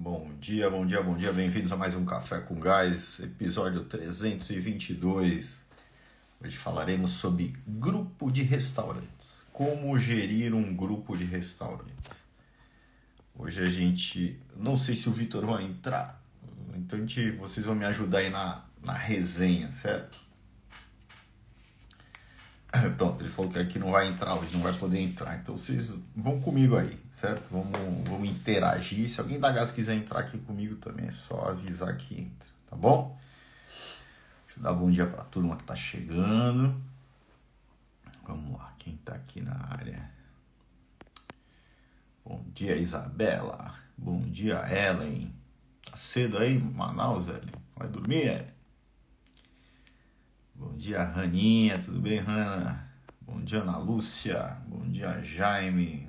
Bom 0.00 0.30
dia, 0.38 0.70
bom 0.70 0.86
dia, 0.86 1.02
bom 1.02 1.16
dia, 1.16 1.32
bem-vindos 1.32 1.72
a 1.72 1.76
mais 1.76 1.92
um 1.96 2.04
Café 2.04 2.38
com 2.38 2.54
Gás, 2.54 3.18
episódio 3.18 3.82
322. 3.82 5.60
Hoje 6.40 6.56
falaremos 6.56 7.10
sobre 7.10 7.56
grupo 7.66 8.30
de 8.30 8.44
restaurantes. 8.44 9.38
Como 9.52 9.98
gerir 9.98 10.54
um 10.54 10.72
grupo 10.72 11.16
de 11.16 11.24
restaurantes. 11.24 12.12
Hoje 13.36 13.60
a 13.60 13.68
gente. 13.68 14.38
Não 14.56 14.76
sei 14.76 14.94
se 14.94 15.08
o 15.08 15.12
Vitor 15.12 15.44
vai 15.44 15.64
entrar, 15.64 16.22
então 16.76 16.96
a 16.96 17.02
gente, 17.02 17.32
vocês 17.32 17.66
vão 17.66 17.74
me 17.74 17.84
ajudar 17.84 18.18
aí 18.18 18.30
na, 18.30 18.64
na 18.84 18.92
resenha, 18.92 19.72
certo? 19.72 20.20
Pronto, 22.96 23.20
ele 23.20 23.30
falou 23.30 23.50
que 23.50 23.58
aqui 23.58 23.80
não 23.80 23.90
vai 23.90 24.06
entrar 24.06 24.36
hoje, 24.36 24.52
não 24.52 24.62
vai 24.62 24.74
poder 24.74 25.00
entrar. 25.00 25.36
Então 25.38 25.58
vocês 25.58 25.92
vão 26.14 26.40
comigo 26.40 26.76
aí, 26.76 26.96
certo? 27.20 27.48
Vamos, 27.50 27.72
vamos 28.08 28.28
interagir. 28.28 29.08
Se 29.10 29.20
alguém 29.20 29.40
da 29.40 29.50
Gás 29.50 29.72
quiser 29.72 29.94
entrar 29.94 30.20
aqui 30.20 30.38
comigo 30.38 30.76
também, 30.76 31.06
é 31.06 31.12
só 31.12 31.48
avisar 31.48 31.96
que 31.96 32.14
entra, 32.14 32.48
tá 32.68 32.76
bom? 32.76 33.18
Deixa 34.46 34.60
eu 34.60 34.62
dar 34.62 34.72
bom 34.72 34.90
dia 34.90 35.06
pra 35.06 35.24
turma 35.24 35.56
que 35.56 35.64
tá 35.64 35.74
chegando. 35.74 36.80
Vamos 38.26 38.58
lá, 38.58 38.72
quem 38.78 38.96
tá 38.98 39.14
aqui 39.14 39.40
na 39.40 39.56
área? 39.70 40.10
Bom 42.24 42.44
dia, 42.54 42.76
Isabela. 42.76 43.74
Bom 43.96 44.20
dia, 44.20 44.60
Ellen. 44.70 45.34
Tá 45.90 45.96
cedo 45.96 46.38
aí, 46.38 46.58
Manaus, 46.58 47.26
Ellen? 47.26 47.54
Vai 47.74 47.88
dormir, 47.88 48.26
Ellen? 48.26 48.58
Bom 50.54 50.76
dia, 50.76 51.02
Raninha. 51.04 51.78
Tudo 51.78 52.00
bem, 52.00 52.18
Rana? 52.18 52.86
Bom 53.22 53.40
dia, 53.40 53.60
Ana 53.60 53.78
Lúcia. 53.78 54.58
Bom 54.66 54.86
dia, 54.90 55.22
Jaime. 55.22 56.08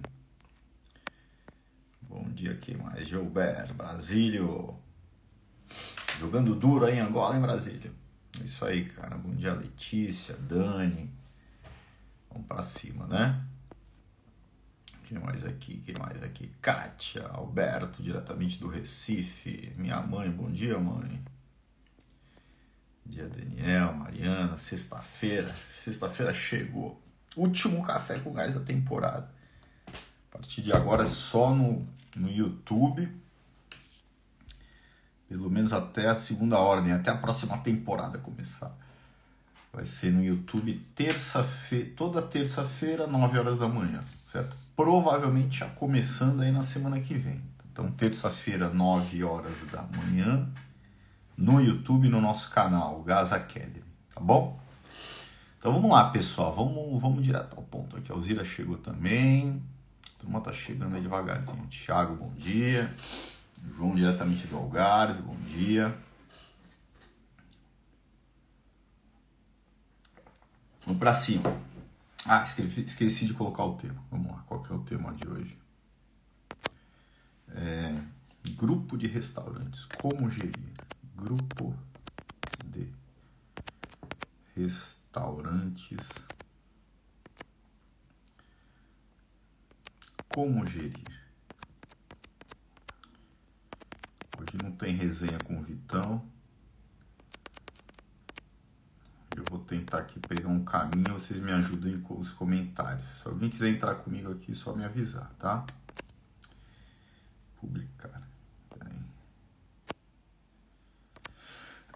Bom 2.22 2.30
dia, 2.32 2.54
quem 2.56 2.76
mais? 2.76 3.08
Gilberto, 3.08 3.74
Brasílio. 3.74 4.78
Jogando 6.20 6.54
duro 6.54 6.86
aí 6.86 6.98
em 6.98 7.00
Angola, 7.00 7.38
em 7.38 7.42
Brasília. 7.42 7.94
É 8.42 8.44
isso 8.44 8.66
aí, 8.66 8.84
cara. 8.90 9.18
Bom 9.18 9.34
dia, 9.34 9.54
Letícia, 9.54 10.36
Dani. 10.36 11.10
Vamos 12.30 12.46
pra 12.46 12.62
cima, 12.62 13.08
né? 13.08 13.42
Quem 15.06 15.18
mais 15.18 15.46
aqui? 15.46 15.78
Quem 15.78 15.96
mais 15.98 16.22
aqui? 16.22 16.52
Kátia, 16.62 17.26
Alberto, 17.28 18.04
diretamente 18.04 18.60
do 18.60 18.68
Recife. 18.68 19.74
Minha 19.78 20.02
mãe, 20.02 20.30
bom 20.30 20.52
dia, 20.52 20.78
mãe. 20.78 21.24
Bom 23.06 23.12
dia, 23.12 23.30
Daniel, 23.30 23.94
Mariana. 23.94 24.58
Sexta-feira. 24.58 25.56
Sexta-feira 25.82 26.34
chegou. 26.34 27.02
Último 27.38 27.82
café 27.82 28.20
com 28.20 28.34
gás 28.34 28.56
da 28.56 28.60
temporada. 28.60 29.32
A 29.88 30.38
partir 30.38 30.62
de 30.62 30.74
agora, 30.74 31.06
só 31.06 31.56
no, 31.56 31.88
no 32.16 32.30
YouTube. 32.30 33.10
Pelo 35.28 35.50
menos 35.50 35.72
até 35.74 36.08
a 36.08 36.16
segunda 36.16 36.58
ordem, 36.58 36.92
até 36.92 37.12
a 37.12 37.18
próxima 37.18 37.58
temporada 37.60 38.18
começar. 38.18 38.76
Vai 39.72 39.86
ser 39.86 40.12
no 40.12 40.24
YouTube 40.24 40.84
terça-feira, 40.96 41.92
toda 41.96 42.22
terça-feira, 42.22 43.06
9 43.06 43.38
horas 43.38 43.60
da 43.60 43.68
manhã, 43.68 44.04
certo? 44.32 44.58
Provavelmente 44.76 45.60
já 45.60 45.68
começando 45.68 46.42
aí 46.42 46.52
na 46.52 46.64
semana 46.64 47.00
que 47.00 47.14
vem. 47.14 47.40
Então, 47.72 47.92
terça-feira, 47.92 48.70
9 48.70 49.24
horas 49.24 49.54
da 49.72 49.84
manhã, 49.84 50.50
no 51.38 51.62
YouTube, 51.62 52.10
no 52.10 52.20
nosso 52.20 52.50
canal, 52.50 53.02
Gas 53.04 53.32
Academy, 53.32 53.84
tá 54.14 54.20
bom? 54.20 54.60
Então 55.60 55.74
vamos 55.74 55.92
lá, 55.92 56.10
pessoal, 56.10 56.56
vamos, 56.56 57.02
vamos 57.02 57.22
direto 57.22 57.56
ao 57.56 57.64
ponto 57.64 57.98
aqui. 57.98 58.12
A 58.12 58.16
Alzira 58.16 58.44
chegou 58.44 58.78
também, 58.78 59.62
a 60.20 60.22
turma 60.22 60.42
tá 60.42 60.52
chegando 60.52 60.96
aí 60.98 61.02
devagarzinho. 61.02 61.66
Thiago, 61.68 62.16
bom 62.16 62.34
dia. 62.34 62.94
João, 63.74 63.96
diretamente 63.96 64.48
do 64.48 64.58
Algarve, 64.58 65.22
bom 65.22 65.36
dia. 65.48 65.98
Vamos 70.86 71.00
pra 71.00 71.14
cima. 71.14 71.58
Ah, 72.26 72.44
esqueci, 72.44 72.82
esqueci 72.82 73.26
de 73.28 73.34
colocar 73.34 73.64
o 73.64 73.76
tema. 73.76 74.04
Vamos 74.12 74.32
lá, 74.32 74.44
qual 74.46 74.62
que 74.62 74.74
é 74.74 74.76
o 74.76 74.80
tema 74.80 75.14
de 75.14 75.28
hoje? 75.28 75.58
É, 77.56 77.96
grupo 78.56 78.98
de 78.98 79.08
restaurantes. 79.08 79.86
Como 80.02 80.30
gerir? 80.30 80.74
Grupo 81.16 81.74
de 82.66 82.92
restaurantes. 84.54 86.10
Como 90.30 90.66
gerir? 90.66 90.94
Hoje 94.40 94.52
não 94.64 94.72
tem 94.72 94.96
resenha 94.96 95.40
com 95.40 95.58
o 95.58 95.64
Vitão. 95.64 96.24
Eu 99.36 99.44
vou 99.50 99.60
tentar 99.60 99.98
aqui 99.98 100.20
pegar 100.20 100.50
um 100.50 100.64
caminho, 100.64 101.14
vocês 101.14 101.42
me 101.42 101.52
ajudem 101.52 102.00
com 102.02 102.20
os 102.20 102.32
comentários. 102.32 103.08
Se 103.22 103.28
alguém 103.28 103.50
quiser 103.50 103.70
entrar 103.70 103.96
comigo 103.96 104.32
aqui, 104.32 104.54
só 104.54 104.76
me 104.76 104.86
avisar, 104.86 105.34
tá? 105.40 105.66
Publicar. 107.60 108.22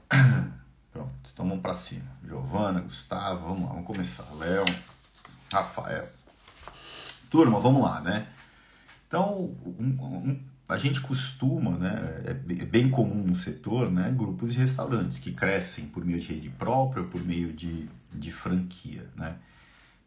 Pronto, 0.92 1.30
então 1.32 1.48
vamos 1.48 1.62
para 1.62 1.76
cima. 1.76 2.18
Giovana, 2.24 2.82
Gustavo, 2.82 3.48
vamos 3.48 3.68
lá, 3.68 3.74
vamos 3.74 3.86
começar. 3.86 4.34
Léo, 4.34 4.66
Rafael. 5.52 6.23
Turma, 7.34 7.60
vamos 7.60 7.82
lá, 7.82 8.00
né? 8.00 8.28
Então, 9.08 9.58
um, 9.66 9.86
um, 9.86 10.40
a 10.70 10.78
gente 10.78 11.02
costuma, 11.02 11.72
né, 11.72 12.22
é 12.28 12.34
bem 12.64 12.92
comum 12.92 13.24
no 13.24 13.34
setor, 13.34 13.92
né, 13.92 14.14
grupos 14.16 14.54
de 14.54 14.60
restaurantes 14.60 15.18
que 15.18 15.32
crescem 15.32 15.88
por 15.88 16.06
meio 16.06 16.20
de 16.20 16.28
rede 16.28 16.52
própria, 16.52 17.04
por 17.04 17.26
meio 17.26 17.52
de, 17.52 17.90
de 18.14 18.32
franquia, 18.32 19.10
né? 19.16 19.38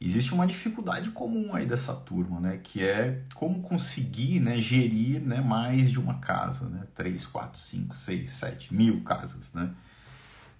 Existe 0.01 0.33
uma 0.35 0.47
dificuldade 0.47 1.11
comum 1.11 1.53
aí 1.53 1.67
dessa 1.67 1.93
turma, 1.95 2.39
né, 2.39 2.61
que 2.63 2.81
é 2.81 3.21
como 3.35 3.61
conseguir, 3.61 4.39
né, 4.39 4.59
gerir, 4.59 5.21
né, 5.21 5.41
mais 5.41 5.91
de 5.91 5.99
uma 5.99 6.21
casa, 6.21 6.69
né, 6.69 6.85
3, 6.95 7.27
4, 7.27 7.59
5, 7.59 7.97
6, 7.97 8.31
7 8.31 8.73
mil 8.73 9.01
casas, 9.01 9.53
né? 9.53 9.75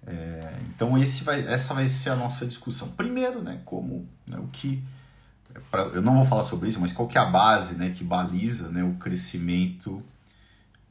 É, 0.05 0.53
então 0.67 0.97
esse 0.97 1.23
vai, 1.23 1.47
essa 1.47 1.73
vai 1.73 1.87
ser 1.87 2.09
a 2.09 2.15
nossa 2.17 2.45
discussão. 2.45 2.89
Primeiro, 2.89 3.41
né, 3.41 3.61
como 3.63 4.05
né, 4.27 4.37
o 4.37 4.47
que 4.47 4.83
pra, 5.71 5.83
eu 5.83 6.01
não 6.01 6.15
vou 6.15 6.25
falar 6.25 6.43
sobre 6.43 6.69
isso, 6.69 6.79
mas 6.79 6.93
qual 6.93 7.07
que 7.07 7.17
é 7.17 7.21
a 7.21 7.25
base, 7.25 7.75
né, 7.75 7.89
que 7.91 8.03
baliza, 8.03 8.69
né, 8.69 8.83
o 8.83 8.95
crescimento. 8.95 10.03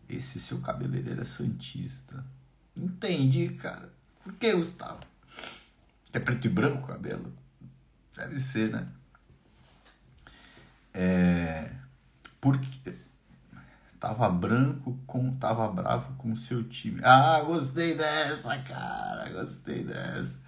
Esse 0.08 0.38
seu 0.38 0.58
cabeleireiro 0.60 1.20
é 1.20 1.24
santista. 1.24 2.24
Entendi, 2.76 3.48
cara. 3.48 3.90
Por 4.22 4.32
que, 4.34 4.52
Gustavo? 4.52 5.00
É 6.12 6.20
preto 6.20 6.46
e 6.46 6.50
branco 6.50 6.84
o 6.84 6.86
cabelo? 6.86 7.32
Deve 8.16 8.38
ser, 8.38 8.70
né? 8.70 8.86
É, 10.94 11.70
porque 12.40 12.94
tava 14.00 14.28
branco 14.30 14.98
com 15.06 15.30
tava 15.34 15.68
bravo 15.68 16.14
com 16.14 16.32
o 16.32 16.36
seu 16.36 16.64
time. 16.64 17.00
Ah, 17.02 17.40
gostei 17.44 17.94
dessa, 17.94 18.56
cara, 18.58 19.28
gostei 19.30 19.84
dessa. 19.84 20.38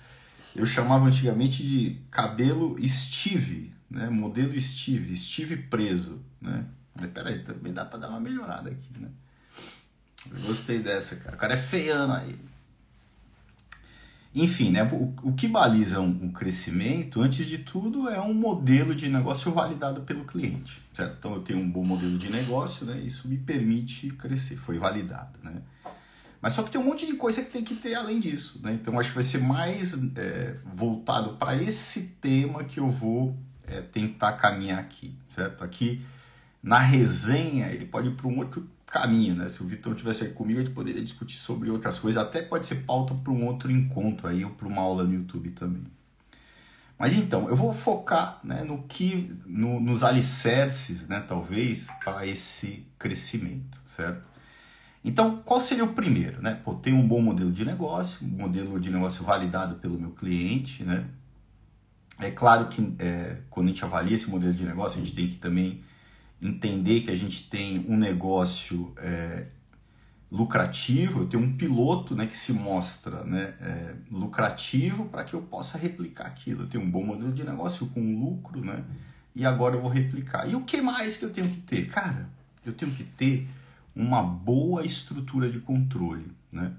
Eu 0.56 0.65
chamava 0.65 1.05
antigamente 1.05 1.62
de 1.62 2.00
cabelo 2.11 2.77
Steve, 2.89 3.75
né? 3.91 4.09
Modelo 4.09 4.59
Steve, 4.60 5.16
Steve 5.16 5.56
preso, 5.56 6.21
né? 6.41 6.65
Mas 6.94 7.10
peraí, 7.10 7.43
também 7.43 7.72
dá 7.72 7.84
para 7.84 8.00
dar 8.00 8.09
uma 8.09 8.21
melhorada 8.21 8.71
aqui, 8.71 8.99
né? 8.99 9.09
Eu 10.31 10.41
gostei 10.43 10.81
dessa, 10.81 11.16
cara. 11.16 11.37
O 11.37 11.38
cara 11.38 11.54
é 11.54 11.56
feiano 11.56 12.12
aí. 12.12 12.38
Enfim, 14.34 14.71
né, 14.71 14.84
o, 14.84 15.15
o 15.22 15.32
que 15.32 15.49
baliza 15.49 16.00
um, 16.00 16.25
um, 16.25 16.31
crescimento, 16.31 17.21
antes 17.21 17.47
de 17.47 17.59
tudo, 17.59 18.09
é 18.09 18.21
um 18.21 18.34
modelo 18.34 18.94
de 18.94 19.09
negócio 19.09 19.50
validado 19.53 20.03
pelo 20.03 20.25
cliente. 20.25 20.81
Certo? 20.93 21.16
Então, 21.19 21.34
eu 21.34 21.41
tenho 21.41 21.59
um 21.59 21.69
bom 21.69 21.84
modelo 21.84 22.19
de 22.19 22.31
negócio, 22.31 22.84
né, 22.84 23.00
isso 23.00 23.26
me 23.26 23.38
permite 23.38 24.10
crescer, 24.10 24.56
foi 24.56 24.78
validado. 24.78 25.38
Né? 25.43 25.62
Mas 26.40 26.52
só 26.52 26.62
que 26.62 26.70
tem 26.70 26.81
um 26.81 26.85
monte 26.85 27.06
de 27.06 27.14
coisa 27.14 27.43
que 27.43 27.50
tem 27.50 27.64
que 27.64 27.75
ter 27.75 27.94
além 27.94 28.20
disso. 28.20 28.61
Né? 28.62 28.75
Então, 28.75 28.99
acho 29.00 29.08
que 29.08 29.14
vai 29.14 29.25
ser 29.25 29.38
mais 29.38 29.94
é, 30.17 30.56
voltado 30.75 31.35
para 31.37 31.61
esse 31.61 32.02
tema 32.20 32.64
que 32.64 32.79
eu 32.79 32.90
vou 32.90 33.37
é, 33.70 33.81
tentar 33.81 34.32
caminhar 34.32 34.79
aqui. 34.79 35.15
Certo? 35.35 35.62
Aqui, 35.62 36.05
na 36.62 36.79
resenha, 36.79 37.69
ele 37.69 37.87
pode 37.87 38.09
ir 38.09 38.15
para 38.15 38.26
um 38.26 38.38
outro 38.38 38.69
caminho, 38.87 39.35
né? 39.35 39.49
Se 39.49 39.62
o 39.62 39.67
Vitor 39.67 39.94
tivesse 39.94 40.25
aqui 40.25 40.32
comigo, 40.32 40.61
a 40.61 40.65
gente 40.65 40.75
poderia 40.75 41.03
discutir 41.03 41.37
sobre 41.37 41.70
outras 41.70 41.99
coisas, 41.99 42.23
até 42.23 42.43
pode 42.43 42.67
ser 42.67 42.76
pauta 42.87 43.15
para 43.15 43.32
um 43.32 43.47
outro 43.47 43.70
encontro 43.70 44.26
aí 44.26 44.44
ou 44.44 44.50
para 44.50 44.67
uma 44.67 44.82
aula 44.82 45.05
no 45.05 45.15
YouTube 45.15 45.50
também. 45.50 45.85
Mas 46.99 47.12
então, 47.12 47.49
eu 47.49 47.55
vou 47.55 47.73
focar 47.73 48.41
né, 48.43 48.65
no 48.65 48.82
que, 48.82 49.32
no, 49.47 49.79
nos 49.79 50.03
alicerces, 50.03 51.06
né, 51.06 51.21
talvez, 51.26 51.87
para 52.03 52.26
esse 52.26 52.85
crescimento, 52.99 53.79
certo? 53.94 54.26
Então, 55.05 55.41
qual 55.44 55.61
seria 55.61 55.85
o 55.85 55.94
primeiro, 55.94 56.43
né? 56.43 56.61
Pô, 56.64 56.75
ter 56.75 56.93
um 56.93 57.06
bom 57.06 57.23
modelo 57.23 57.53
de 57.53 57.64
negócio, 57.64 58.26
um 58.26 58.31
modelo 58.31 58.81
de 58.81 58.91
negócio 58.91 59.25
validado 59.25 59.76
pelo 59.76 59.99
meu 59.99 60.11
cliente, 60.11 60.82
né? 60.82 61.05
É 62.20 62.31
claro 62.31 62.69
que 62.69 62.94
é, 62.99 63.38
quando 63.49 63.67
a 63.67 63.70
gente 63.70 63.85
avalia 63.85 64.15
esse 64.15 64.29
modelo 64.29 64.53
de 64.53 64.65
negócio, 64.65 65.00
a 65.00 65.05
gente 65.05 65.15
tem 65.15 65.29
que 65.29 65.37
também 65.37 65.82
entender 66.43 67.00
que 67.00 67.11
a 67.11 67.17
gente 67.17 67.49
tem 67.49 67.85
um 67.88 67.97
negócio 67.97 68.93
é, 68.99 69.47
lucrativo, 70.31 71.23
eu 71.23 71.26
tenho 71.26 71.43
um 71.43 71.56
piloto 71.56 72.15
né, 72.15 72.26
que 72.26 72.37
se 72.37 72.53
mostra 72.53 73.25
né, 73.25 73.55
é, 73.61 73.94
lucrativo 74.11 75.06
para 75.06 75.25
que 75.25 75.35
eu 75.35 75.43
possa 75.43 75.79
replicar 75.79 76.26
aquilo. 76.26 76.65
Eu 76.65 76.69
tenho 76.69 76.85
um 76.85 76.91
bom 76.91 77.05
modelo 77.05 77.32
de 77.32 77.44
negócio 77.44 77.87
com 77.87 78.00
lucro, 78.00 78.64
né? 78.64 78.85
E 79.35 79.47
agora 79.47 79.76
eu 79.76 79.81
vou 79.81 79.91
replicar. 79.91 80.49
E 80.49 80.55
o 80.55 80.62
que 80.62 80.81
mais 80.81 81.17
que 81.17 81.25
eu 81.25 81.31
tenho 81.31 81.49
que 81.49 81.61
ter? 81.61 81.88
Cara, 81.88 82.29
eu 82.67 82.73
tenho 82.73 82.91
que 82.91 83.05
ter 83.05 83.49
uma 83.94 84.23
boa 84.23 84.85
estrutura 84.85 85.50
de 85.50 85.61
controle, 85.61 86.31
né? 86.50 86.73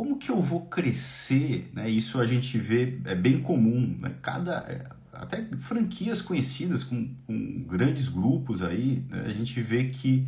Como 0.00 0.16
que 0.16 0.30
eu 0.30 0.40
vou 0.40 0.64
crescer? 0.64 1.70
Né? 1.74 1.90
Isso 1.90 2.18
a 2.18 2.24
gente 2.24 2.56
vê, 2.56 2.98
é 3.04 3.14
bem 3.14 3.38
comum, 3.38 3.98
né? 4.00 4.14
Cada, 4.22 4.60
é, 4.60 4.86
até 5.12 5.44
franquias 5.58 6.22
conhecidas 6.22 6.82
com, 6.82 7.14
com 7.26 7.62
grandes 7.64 8.08
grupos 8.08 8.62
aí, 8.62 9.04
né? 9.10 9.24
a 9.26 9.28
gente 9.28 9.60
vê 9.60 9.90
que 9.90 10.26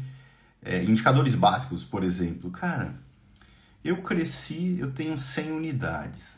é, 0.62 0.84
indicadores 0.84 1.34
básicos, 1.34 1.84
por 1.84 2.04
exemplo, 2.04 2.50
cara, 2.50 2.96
eu 3.82 4.02
cresci, 4.02 4.76
eu 4.78 4.92
tenho 4.92 5.18
100 5.18 5.52
unidades, 5.52 6.36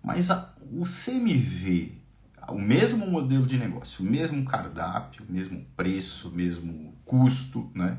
mas 0.00 0.30
a, 0.30 0.54
o 0.70 0.84
CMV, 0.84 1.90
o 2.50 2.60
mesmo 2.60 3.04
modelo 3.04 3.48
de 3.48 3.58
negócio, 3.58 4.06
o 4.06 4.08
mesmo 4.08 4.44
cardápio, 4.44 5.24
o 5.28 5.32
mesmo 5.32 5.66
preço, 5.76 6.28
o 6.28 6.32
mesmo 6.32 6.94
custo, 7.04 7.68
né? 7.74 7.98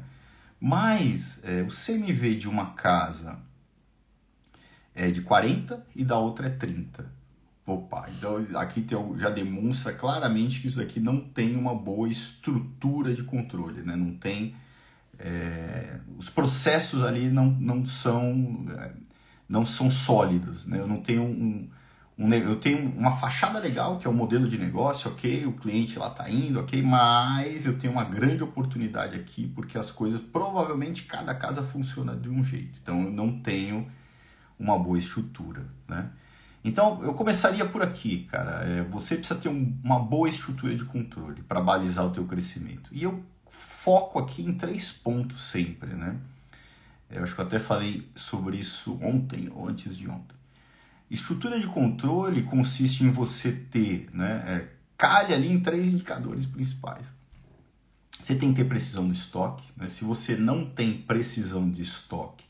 Mas 0.61 1.41
é, 1.43 1.61
o 1.61 1.67
CMV 1.67 2.37
de 2.37 2.47
uma 2.47 2.67
casa 2.67 3.48
é 4.95 5.09
de 5.11 5.21
40 5.21 5.85
e 5.95 6.03
da 6.03 6.17
outra 6.17 6.47
é 6.47 6.49
30. 6.49 7.19
Opa, 7.65 8.09
então 8.17 8.43
aqui 8.55 8.81
tem, 8.81 8.97
já 9.17 9.29
demonstra 9.29 9.93
claramente 9.93 10.59
que 10.59 10.67
isso 10.67 10.81
aqui 10.81 10.99
não 10.99 11.19
tem 11.19 11.55
uma 11.55 11.75
boa 11.75 12.09
estrutura 12.09 13.13
de 13.13 13.23
controle, 13.23 13.83
né? 13.83 13.95
Não 13.95 14.15
tem 14.15 14.55
é, 15.19 15.99
os 16.17 16.29
processos 16.29 17.03
ali 17.03 17.29
não, 17.29 17.51
não 17.51 17.85
são 17.85 18.65
é, 18.75 18.91
não 19.47 19.65
são 19.65 19.91
sólidos, 19.91 20.65
né? 20.65 20.79
Eu 20.79 20.87
não 20.87 21.01
tenho 21.01 21.23
um, 21.23 21.69
um, 22.17 22.33
eu 22.33 22.55
tenho 22.59 22.89
uma 22.89 23.11
fachada 23.11 23.59
legal 23.59 23.99
que 23.99 24.07
é 24.07 24.09
o 24.09 24.13
modelo 24.13 24.47
de 24.47 24.57
negócio, 24.57 25.11
ok, 25.11 25.45
o 25.45 25.53
cliente 25.53 25.99
lá 25.99 26.07
está 26.07 26.29
indo, 26.29 26.59
ok, 26.59 26.81
mas 26.81 27.65
eu 27.67 27.77
tenho 27.77 27.93
uma 27.93 28.03
grande 28.03 28.41
oportunidade 28.41 29.15
aqui 29.15 29.47
porque 29.47 29.77
as 29.77 29.91
coisas 29.91 30.19
provavelmente 30.21 31.03
cada 31.03 31.35
casa 31.35 31.61
funciona 31.61 32.15
de 32.15 32.29
um 32.29 32.43
jeito, 32.43 32.79
então 32.81 33.03
eu 33.03 33.11
não 33.11 33.39
tenho 33.39 33.87
uma 34.59 34.77
boa 34.77 34.99
estrutura, 34.99 35.65
né? 35.87 36.09
Então 36.63 37.01
eu 37.03 37.13
começaria 37.13 37.65
por 37.65 37.81
aqui, 37.81 38.27
cara. 38.29 38.63
É, 38.65 38.83
você 38.83 39.15
precisa 39.15 39.39
ter 39.39 39.47
um, 39.49 39.79
uma 39.83 39.99
boa 39.99 40.29
estrutura 40.29 40.75
de 40.75 40.83
controle 40.83 41.41
para 41.43 41.61
balizar 41.61 42.05
o 42.05 42.11
teu 42.11 42.25
crescimento. 42.25 42.89
E 42.91 43.03
eu 43.03 43.23
foco 43.49 44.19
aqui 44.19 44.41
em 44.43 44.53
três 44.53 44.91
pontos 44.91 45.41
sempre, 45.43 45.93
né? 45.93 46.17
Eu 47.09 47.23
acho 47.23 47.33
que 47.33 47.41
eu 47.41 47.45
até 47.45 47.57
falei 47.57 48.07
sobre 48.13 48.57
isso 48.57 48.99
ontem 49.01 49.49
ou 49.55 49.67
antes 49.67 49.97
de 49.97 50.07
ontem. 50.07 50.37
Estrutura 51.09 51.59
de 51.59 51.65
controle 51.65 52.43
consiste 52.43 53.03
em 53.03 53.09
você 53.09 53.51
ter, 53.51 54.09
né? 54.13 54.43
É, 54.45 54.67
calha 54.97 55.35
ali 55.35 55.49
em 55.49 55.59
três 55.59 55.87
indicadores 55.87 56.45
principais. 56.45 57.07
Você 58.21 58.35
tem 58.35 58.53
que 58.53 58.61
ter 58.61 58.67
precisão 58.67 59.07
do 59.07 59.13
estoque. 59.13 59.63
Né? 59.75 59.87
Se 59.87 60.03
você 60.03 60.35
não 60.35 60.65
tem 60.65 60.93
precisão 60.93 61.69
de 61.69 61.81
estoque, 61.81 62.45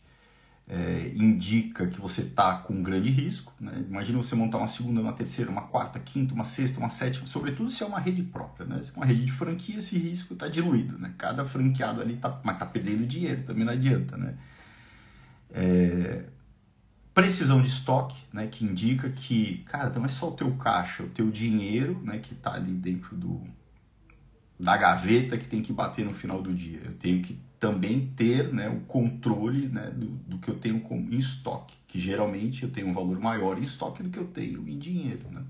é, 0.69 1.11
indica 1.15 1.87
que 1.87 1.99
você 1.99 2.21
está 2.21 2.57
com 2.57 2.75
um 2.75 2.83
grande 2.83 3.09
risco. 3.09 3.51
Né? 3.59 3.83
Imagina 3.89 4.21
você 4.21 4.35
montar 4.35 4.59
uma 4.59 4.67
segunda, 4.67 5.01
uma 5.01 5.13
terceira, 5.13 5.49
uma 5.49 5.63
quarta, 5.63 5.99
quinta, 5.99 6.33
uma 6.33 6.43
sexta, 6.43 6.79
uma 6.79 6.89
sétima, 6.89 7.25
sobretudo 7.25 7.71
se 7.71 7.81
é 7.81 7.85
uma 7.87 7.99
rede 7.99 8.21
própria. 8.21 8.67
Né? 8.67 8.83
Se 8.83 8.91
é 8.91 8.95
uma 8.95 9.05
rede 9.05 9.25
de 9.25 9.31
franquia, 9.31 9.79
esse 9.79 9.97
risco 9.97 10.35
está 10.35 10.47
diluído. 10.47 10.99
Né? 10.99 11.11
Cada 11.17 11.43
franqueado 11.43 12.01
ali 12.01 12.13
está 12.13 12.29
tá 12.29 12.65
perdendo 12.67 13.07
dinheiro, 13.07 13.41
também 13.41 13.65
não 13.65 13.73
adianta. 13.73 14.15
Né? 14.15 14.35
É, 15.51 16.25
precisão 17.15 17.59
de 17.61 17.67
estoque, 17.67 18.15
né, 18.31 18.47
que 18.47 18.63
indica 18.63 19.09
que, 19.09 19.63
cara, 19.65 19.89
não 19.89 20.05
é 20.05 20.07
só 20.07 20.29
o 20.29 20.31
teu 20.31 20.51
caixa, 20.55 21.03
o 21.03 21.09
teu 21.09 21.31
dinheiro, 21.31 21.99
né, 22.03 22.19
que 22.19 22.33
está 22.33 22.53
ali 22.53 22.71
dentro 22.71 23.15
do 23.15 23.41
da 24.59 24.75
gaveta 24.75 25.37
que 25.37 25.47
tem 25.47 25.61
que 25.61 25.71
bater 25.71 26.05
no 26.05 26.13
final 26.13 26.41
do 26.41 26.53
dia. 26.53 26.81
Eu 26.83 26.93
tenho 26.95 27.21
que 27.21 27.39
também 27.59 28.07
ter 28.15 28.53
né, 28.53 28.69
o 28.69 28.79
controle 28.81 29.67
né, 29.67 29.91
do, 29.91 30.07
do 30.07 30.37
que 30.37 30.49
eu 30.49 30.55
tenho 30.55 30.81
em 30.89 31.17
estoque, 31.17 31.75
que 31.87 31.99
geralmente 31.99 32.63
eu 32.63 32.71
tenho 32.71 32.87
um 32.87 32.93
valor 32.93 33.19
maior 33.19 33.57
em 33.57 33.63
estoque 33.63 34.01
do 34.01 34.09
que 34.09 34.17
eu 34.17 34.27
tenho 34.27 34.67
em 34.67 34.79
dinheiro. 34.79 35.29
Né? 35.29 35.41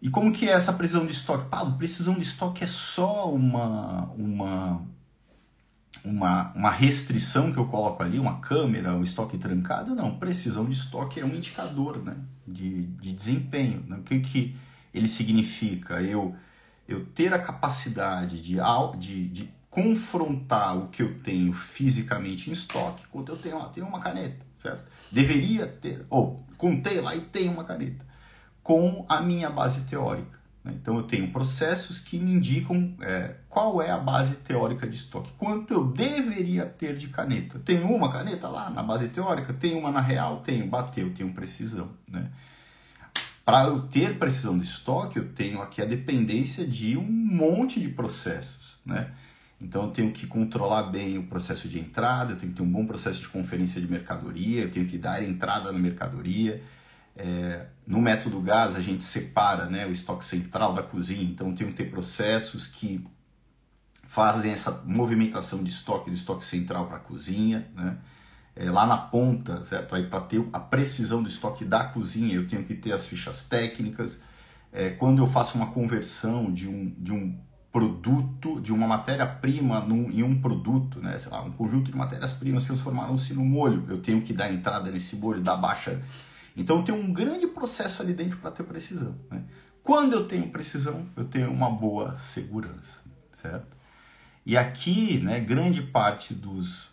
E 0.00 0.10
como 0.10 0.32
que 0.32 0.48
é 0.48 0.52
essa 0.52 0.72
precisão 0.72 1.06
de 1.06 1.12
estoque? 1.12 1.48
Pablo, 1.48 1.78
precisão 1.78 2.14
de 2.14 2.22
estoque 2.22 2.64
é 2.64 2.66
só 2.66 3.32
uma, 3.32 4.06
uma, 4.16 4.82
uma, 6.04 6.52
uma 6.54 6.70
restrição 6.70 7.52
que 7.52 7.58
eu 7.58 7.66
coloco 7.66 8.02
ali, 8.02 8.18
uma 8.18 8.40
câmera, 8.40 8.96
um 8.96 9.04
estoque 9.04 9.38
trancado? 9.38 9.94
Não, 9.94 10.18
precisão 10.18 10.64
de 10.64 10.72
estoque 10.72 11.20
é 11.20 11.24
um 11.24 11.36
indicador 11.36 12.02
né, 12.02 12.16
de, 12.48 12.82
de 12.86 13.12
desempenho. 13.12 13.84
Né? 13.86 13.96
O 13.98 14.02
que, 14.02 14.18
que 14.18 14.56
ele 14.92 15.06
significa? 15.06 16.02
Eu, 16.02 16.34
eu 16.88 17.06
ter 17.06 17.32
a 17.32 17.38
capacidade 17.38 18.42
de, 18.42 18.56
de, 18.98 19.28
de 19.28 19.61
confrontar 19.72 20.76
o 20.76 20.88
que 20.88 21.02
eu 21.02 21.16
tenho 21.20 21.50
fisicamente 21.50 22.50
em 22.50 22.52
estoque 22.52 23.04
quando 23.10 23.32
eu 23.32 23.38
tenho, 23.38 23.56
ó, 23.56 23.64
tenho 23.64 23.86
uma 23.86 24.00
caneta, 24.00 24.44
certo? 24.58 24.84
Deveria 25.10 25.66
ter, 25.66 26.04
ou 26.10 26.44
contei 26.58 27.00
lá 27.00 27.16
e 27.16 27.22
tenho 27.22 27.52
uma 27.52 27.64
caneta, 27.64 28.04
com 28.62 29.06
a 29.08 29.22
minha 29.22 29.48
base 29.48 29.80
teórica. 29.84 30.38
Né? 30.62 30.74
Então 30.74 30.98
eu 30.98 31.04
tenho 31.04 31.32
processos 31.32 31.98
que 31.98 32.18
me 32.18 32.32
indicam 32.34 32.94
é, 33.00 33.36
qual 33.48 33.80
é 33.80 33.90
a 33.90 33.96
base 33.96 34.34
teórica 34.34 34.86
de 34.86 34.94
estoque, 34.94 35.32
quanto 35.38 35.72
eu 35.72 35.86
deveria 35.86 36.66
ter 36.66 36.94
de 36.98 37.08
caneta. 37.08 37.58
Tenho 37.58 37.86
uma 37.86 38.12
caneta 38.12 38.48
lá 38.48 38.68
na 38.68 38.82
base 38.82 39.08
teórica, 39.08 39.54
tenho 39.54 39.78
uma 39.78 39.90
na 39.90 40.02
real, 40.02 40.42
tenho, 40.42 40.66
bateu, 40.66 41.14
tenho 41.14 41.32
precisão. 41.32 41.88
Né? 42.10 42.30
Para 43.42 43.64
eu 43.68 43.88
ter 43.88 44.18
precisão 44.18 44.58
de 44.58 44.66
estoque, 44.66 45.18
eu 45.18 45.32
tenho 45.32 45.62
aqui 45.62 45.80
a 45.80 45.86
dependência 45.86 46.66
de 46.66 46.94
um 46.94 47.10
monte 47.10 47.80
de 47.80 47.88
processos. 47.88 48.78
Né? 48.84 49.10
Então 49.62 49.84
eu 49.84 49.90
tenho 49.90 50.10
que 50.10 50.26
controlar 50.26 50.84
bem 50.84 51.18
o 51.18 51.22
processo 51.22 51.68
de 51.68 51.78
entrada, 51.78 52.32
eu 52.32 52.36
tenho 52.36 52.50
que 52.50 52.58
ter 52.58 52.62
um 52.62 52.70
bom 52.70 52.84
processo 52.84 53.20
de 53.20 53.28
conferência 53.28 53.80
de 53.80 53.86
mercadoria, 53.86 54.62
eu 54.62 54.70
tenho 54.70 54.86
que 54.86 54.98
dar 54.98 55.22
entrada 55.22 55.70
na 55.70 55.78
mercadoria. 55.78 56.62
É, 57.14 57.66
no 57.86 58.00
método 58.00 58.40
gás 58.40 58.74
a 58.74 58.80
gente 58.80 59.04
separa 59.04 59.66
né, 59.66 59.86
o 59.86 59.92
estoque 59.92 60.24
central 60.24 60.72
da 60.74 60.82
cozinha, 60.82 61.22
então 61.22 61.50
eu 61.50 61.54
tenho 61.54 61.70
que 61.70 61.76
ter 61.76 61.90
processos 61.90 62.66
que 62.66 63.06
fazem 64.04 64.50
essa 64.50 64.82
movimentação 64.84 65.62
de 65.62 65.70
estoque 65.70 66.10
do 66.10 66.16
estoque 66.16 66.44
central 66.44 66.86
para 66.86 66.96
a 66.96 67.00
cozinha, 67.00 67.66
né? 67.74 67.96
É, 68.54 68.70
lá 68.70 68.86
na 68.86 68.98
ponta, 68.98 69.64
certo? 69.64 69.94
Aí 69.94 70.06
para 70.06 70.20
ter 70.20 70.46
a 70.52 70.60
precisão 70.60 71.22
do 71.22 71.28
estoque 71.28 71.64
da 71.64 71.84
cozinha, 71.84 72.34
eu 72.34 72.46
tenho 72.46 72.62
que 72.64 72.74
ter 72.74 72.92
as 72.92 73.06
fichas 73.06 73.48
técnicas. 73.48 74.20
É, 74.70 74.90
quando 74.90 75.22
eu 75.22 75.26
faço 75.26 75.56
uma 75.56 75.68
conversão 75.68 76.52
de 76.52 76.68
um, 76.68 76.94
de 76.98 77.10
um 77.10 77.38
produto, 77.72 78.60
de 78.60 78.70
uma 78.70 78.86
matéria-prima 78.86 79.84
em 80.12 80.22
um 80.22 80.38
produto, 80.38 81.00
né? 81.00 81.18
Sei 81.18 81.32
lá, 81.32 81.42
um 81.42 81.50
conjunto 81.50 81.90
de 81.90 81.96
matérias-primas 81.96 82.64
transformaram-se 82.64 83.32
no 83.32 83.44
molho. 83.44 83.86
Eu 83.88 83.98
tenho 83.98 84.20
que 84.20 84.34
dar 84.34 84.52
entrada 84.52 84.90
nesse 84.90 85.16
molho, 85.16 85.40
dar 85.40 85.56
baixa. 85.56 86.00
Então 86.54 86.82
tenho 86.84 86.98
um 86.98 87.10
grande 87.12 87.46
processo 87.46 88.02
ali 88.02 88.12
dentro 88.12 88.36
para 88.36 88.50
ter 88.50 88.62
precisão. 88.64 89.14
Né? 89.30 89.42
Quando 89.82 90.12
eu 90.12 90.28
tenho 90.28 90.50
precisão, 90.50 91.06
eu 91.16 91.24
tenho 91.24 91.50
uma 91.50 91.70
boa 91.70 92.18
segurança, 92.18 93.00
certo? 93.32 93.74
E 94.44 94.56
aqui, 94.56 95.18
né, 95.18 95.40
grande 95.40 95.82
parte 95.82 96.34
dos, 96.34 96.88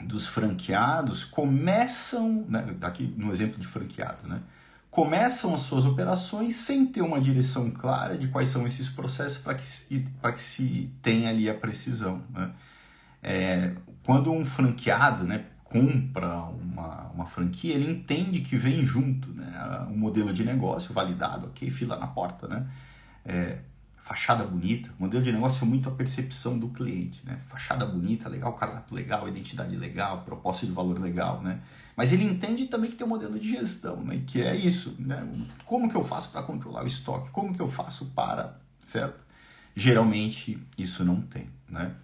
dos 0.00 0.26
franqueados 0.26 1.24
começam, 1.24 2.46
né, 2.48 2.74
aqui 2.80 3.12
no 3.16 3.30
exemplo 3.30 3.58
de 3.58 3.66
franqueado, 3.66 4.26
né? 4.26 4.40
Começam 4.90 5.54
as 5.54 5.60
suas 5.60 5.84
operações 5.84 6.56
sem 6.56 6.86
ter 6.86 7.02
uma 7.02 7.20
direção 7.20 7.70
clara 7.70 8.16
de 8.16 8.28
quais 8.28 8.48
são 8.48 8.66
esses 8.66 8.88
processos 8.88 9.38
para 9.38 9.54
que, 9.54 9.64
que 9.64 10.42
se 10.42 10.90
tenha 11.02 11.28
ali 11.28 11.48
a 11.48 11.54
precisão. 11.54 12.22
Né? 12.30 12.50
É, 13.22 13.74
quando 14.04 14.32
um 14.32 14.44
franqueado 14.44 15.24
né, 15.24 15.44
compra 15.64 16.44
uma, 16.44 17.10
uma 17.14 17.26
franquia, 17.26 17.74
ele 17.74 17.90
entende 17.90 18.40
que 18.40 18.56
vem 18.56 18.84
junto 18.84 19.28
né, 19.32 19.86
um 19.90 19.96
modelo 19.96 20.32
de 20.32 20.44
negócio 20.44 20.94
validado, 20.94 21.48
ok, 21.48 21.70
fila 21.70 21.96
na 21.96 22.06
porta, 22.06 22.48
né? 22.48 22.66
É, 23.24 23.58
fachada 23.96 24.42
bonita, 24.42 24.90
modelo 24.98 25.22
de 25.22 25.30
negócio 25.30 25.62
é 25.62 25.68
muito 25.68 25.86
a 25.90 25.92
percepção 25.92 26.58
do 26.58 26.68
cliente, 26.68 27.20
né? 27.26 27.38
Fachada 27.46 27.84
bonita, 27.84 28.26
legal, 28.26 28.54
cardápio 28.54 28.96
legal, 28.96 29.28
identidade 29.28 29.76
legal, 29.76 30.22
proposta 30.22 30.64
de 30.64 30.72
valor 30.72 30.98
legal, 30.98 31.42
né? 31.42 31.60
Mas 31.98 32.12
ele 32.12 32.22
entende 32.22 32.66
também 32.66 32.88
que 32.88 32.96
tem 32.96 33.04
um 33.04 33.10
modelo 33.10 33.36
de 33.36 33.50
gestão, 33.50 33.96
né? 34.04 34.22
Que 34.24 34.40
é 34.40 34.54
isso, 34.54 34.94
né? 35.00 35.28
Como 35.66 35.90
que 35.90 35.96
eu 35.96 36.04
faço 36.04 36.30
para 36.30 36.44
controlar 36.44 36.84
o 36.84 36.86
estoque? 36.86 37.28
Como 37.30 37.52
que 37.52 37.60
eu 37.60 37.66
faço 37.66 38.06
para, 38.14 38.56
certo? 38.86 39.24
Geralmente 39.74 40.62
isso 40.78 41.04
não 41.04 41.20
tem, 41.20 41.50
né? 41.68 41.96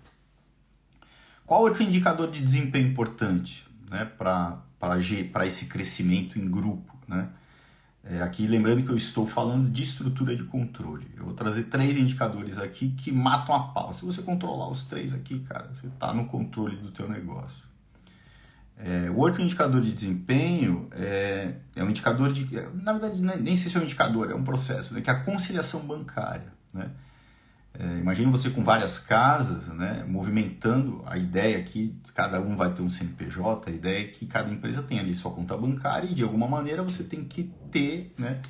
Qual 1.46 1.62
outro 1.62 1.84
indicador 1.84 2.28
de 2.28 2.42
desempenho 2.42 2.88
importante, 2.88 3.64
né? 3.88 4.04
Para 4.04 5.46
esse 5.46 5.66
crescimento 5.66 6.40
em 6.40 6.50
grupo, 6.50 6.92
né? 7.06 7.28
É, 8.02 8.20
aqui 8.20 8.48
lembrando 8.48 8.82
que 8.82 8.90
eu 8.90 8.96
estou 8.96 9.24
falando 9.24 9.70
de 9.70 9.84
estrutura 9.84 10.34
de 10.34 10.42
controle. 10.42 11.06
Eu 11.16 11.26
vou 11.26 11.34
trazer 11.34 11.64
três 11.64 11.96
indicadores 11.96 12.58
aqui 12.58 12.90
que 12.90 13.12
matam 13.12 13.54
a 13.54 13.68
pau. 13.68 13.92
Se 13.92 14.04
você 14.04 14.22
controlar 14.22 14.68
os 14.68 14.86
três 14.86 15.14
aqui, 15.14 15.38
cara, 15.38 15.70
você 15.72 15.86
está 15.86 16.12
no 16.12 16.26
controle 16.26 16.76
do 16.78 16.90
teu 16.90 17.08
negócio. 17.08 17.63
É, 18.76 19.09
o 19.09 19.19
outro 19.19 19.40
indicador 19.40 19.81
de 19.81 19.93
desempenho 19.93 20.88
é, 20.93 21.54
é 21.76 21.85
um 21.85 21.90
indicador 21.90 22.33
de. 22.33 22.47
Na 22.83 22.93
verdade, 22.93 23.23
nem 23.40 23.57
sei 23.57 23.71
se 23.71 23.76
é 23.76 23.81
um 23.81 23.85
indicador, 23.85 24.31
é 24.31 24.35
um 24.35 24.43
processo, 24.43 24.93
né, 24.95 25.00
que 25.00 25.09
é 25.09 25.12
a 25.12 25.21
conciliação 25.21 25.81
bancária. 25.81 26.52
Né? 26.73 26.90
É, 27.76 28.25
você 28.26 28.50
com 28.50 28.62
várias 28.62 28.99
casas, 28.99 29.69
né, 29.69 30.04
movimentando 30.07 31.02
a 31.07 31.19
ideia 31.19 31.62
que 31.62 31.97
cada 32.14 32.40
um 32.40 32.57
vai 32.57 32.73
ter 32.73 32.83
um 32.83 32.88
CNPJ, 32.88 33.69
a 33.69 33.73
ideia 33.73 34.04
é 34.04 34.09
que 34.09 34.26
cada 34.26 34.50
empresa 34.50 34.83
tem 34.83 35.00
ali 35.00 35.14
sua 35.14 35.33
conta 35.33 35.57
bancária 35.57 36.09
e 36.09 36.14
de 36.14 36.23
alguma 36.23 36.47
maneira 36.47 36.83
você 36.85 37.02
tem 37.02 37.25
que 37.25 37.52
ter 37.73 38.14
né, 38.16 38.40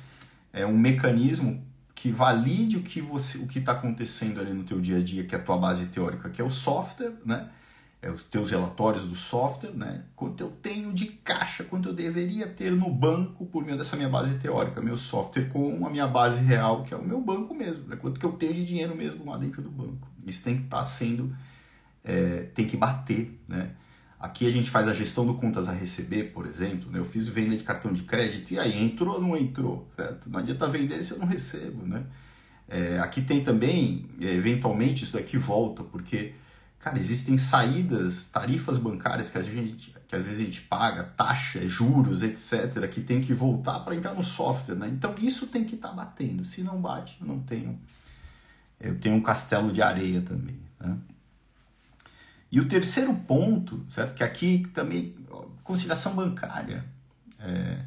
é, 0.53 0.63
um 0.65 0.77
mecanismo 0.77 1.65
que 1.95 2.11
valide 2.11 2.77
o 2.77 2.83
que 2.83 3.01
o 3.01 3.47
que 3.47 3.57
está 3.57 3.71
acontecendo 3.71 4.39
ali 4.39 4.53
no 4.53 4.63
teu 4.63 4.79
dia 4.79 4.97
a 4.97 5.03
dia, 5.03 5.23
que 5.23 5.33
é 5.33 5.39
a 5.39 5.41
tua 5.41 5.57
base 5.57 5.87
teórica, 5.87 6.29
que 6.29 6.39
é 6.39 6.43
o 6.43 6.51
software, 6.51 7.13
né? 7.25 7.49
É, 8.05 8.11
os 8.11 8.21
teus 8.21 8.51
relatórios 8.51 9.03
do 9.05 9.15
software, 9.15 9.71
né? 9.71 10.03
quanto 10.15 10.39
eu 10.41 10.51
tenho 10.51 10.93
de 10.93 11.07
caixa, 11.07 11.63
quanto 11.63 11.89
eu 11.89 11.93
deveria 11.93 12.45
ter 12.45 12.71
no 12.71 12.87
banco 12.91 13.47
por 13.47 13.65
meio 13.65 13.79
dessa 13.79 13.95
minha 13.95 14.07
base 14.07 14.37
teórica, 14.37 14.79
meu 14.79 14.95
software 14.95 15.49
com 15.49 15.83
a 15.83 15.89
minha 15.89 16.05
base 16.05 16.39
real, 16.39 16.83
que 16.83 16.93
é 16.93 16.97
o 16.97 17.03
meu 17.03 17.19
banco 17.19 17.55
mesmo, 17.55 17.87
né? 17.87 17.95
quanto 17.95 18.19
que 18.19 18.25
eu 18.25 18.33
tenho 18.33 18.53
de 18.53 18.63
dinheiro 18.63 18.95
mesmo 18.95 19.25
lá 19.25 19.37
dentro 19.37 19.59
do 19.59 19.71
banco. 19.71 20.07
Isso 20.23 20.43
tem 20.43 20.55
que 20.55 20.65
estar 20.65 20.77
tá 20.77 20.83
sendo, 20.83 21.35
é, 22.03 22.43
tem 22.53 22.67
que 22.67 22.77
bater. 22.77 23.41
Né? 23.47 23.71
Aqui 24.19 24.45
a 24.45 24.51
gente 24.51 24.69
faz 24.69 24.87
a 24.87 24.93
gestão 24.93 25.25
do 25.25 25.33
contas 25.33 25.67
a 25.67 25.71
receber, 25.71 26.25
por 26.25 26.45
exemplo. 26.45 26.91
Né? 26.91 26.99
Eu 26.99 27.05
fiz 27.05 27.27
venda 27.27 27.57
de 27.57 27.63
cartão 27.63 27.91
de 27.91 28.03
crédito 28.03 28.53
e 28.53 28.59
aí 28.59 28.83
entrou 28.83 29.15
ou 29.15 29.21
não 29.21 29.35
entrou? 29.35 29.89
Certo? 29.95 30.29
Não 30.29 30.37
adianta 30.37 30.67
vender 30.67 31.01
se 31.01 31.13
eu 31.13 31.17
não 31.17 31.25
recebo. 31.25 31.83
Né? 31.83 32.03
É, 32.69 32.99
aqui 32.99 33.23
tem 33.23 33.43
também, 33.43 34.05
eventualmente, 34.21 35.03
isso 35.03 35.13
daqui 35.13 35.39
volta, 35.39 35.83
porque 35.83 36.35
Cara, 36.85 36.99
existem 36.99 37.35
saídas, 37.35 38.25
tarifas 38.25 38.77
bancárias 38.77 39.31
que, 39.31 39.39
a 39.39 39.41
gente, 39.41 39.95
que 40.07 40.15
às 40.15 40.23
vezes 40.23 40.39
a 40.39 40.43
gente 40.43 40.61
paga, 40.61 41.03
taxa, 41.03 41.67
juros, 41.67 42.21
etc., 42.21 42.87
que 42.87 43.01
tem 43.01 43.21
que 43.21 43.33
voltar 43.33 43.79
para 43.79 43.95
entrar 43.95 44.13
no 44.13 44.21
software. 44.21 44.75
Né? 44.75 44.89
Então 44.89 45.15
isso 45.19 45.47
tem 45.47 45.63
que 45.63 45.73
estar 45.73 45.87
tá 45.87 45.95
batendo. 45.95 46.45
Se 46.45 46.61
não 46.61 46.79
bate, 46.79 47.17
eu 47.19 47.25
não 47.25 47.39
tenho. 47.39 47.81
Eu 48.79 48.99
tenho 48.99 49.15
um 49.15 49.21
castelo 49.21 49.73
de 49.73 49.81
areia 49.81 50.21
também. 50.21 50.59
Né? 50.79 50.95
E 52.51 52.59
o 52.59 52.67
terceiro 52.67 53.15
ponto, 53.15 53.83
certo? 53.89 54.13
Que 54.13 54.23
aqui 54.23 54.67
também, 54.71 55.15
conciliação 55.63 56.13
bancária. 56.13 56.85
É, 57.39 57.79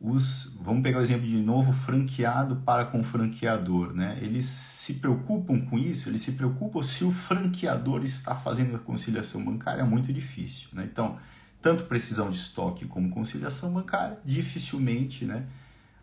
os, 0.00 0.56
vamos 0.58 0.82
pegar 0.82 0.98
o 0.98 1.02
exemplo 1.02 1.26
de 1.26 1.36
novo, 1.36 1.72
franqueado 1.72 2.56
para 2.56 2.86
com 2.86 3.02
franqueador, 3.02 3.92
né? 3.92 4.18
Eles 4.22 4.46
se 4.46 4.94
preocupam 4.94 5.60
com 5.60 5.78
isso, 5.78 6.08
eles 6.08 6.22
se 6.22 6.32
preocupam 6.32 6.82
se 6.82 7.04
o 7.04 7.10
franqueador 7.10 8.02
está 8.02 8.34
fazendo 8.34 8.74
a 8.76 8.78
conciliação 8.78 9.44
bancária, 9.44 9.82
é 9.82 9.84
muito 9.84 10.10
difícil, 10.10 10.68
né? 10.72 10.88
Então, 10.90 11.18
tanto 11.60 11.84
precisão 11.84 12.30
de 12.30 12.38
estoque 12.38 12.86
como 12.86 13.10
conciliação 13.10 13.70
bancária, 13.72 14.18
dificilmente, 14.24 15.26
né? 15.26 15.46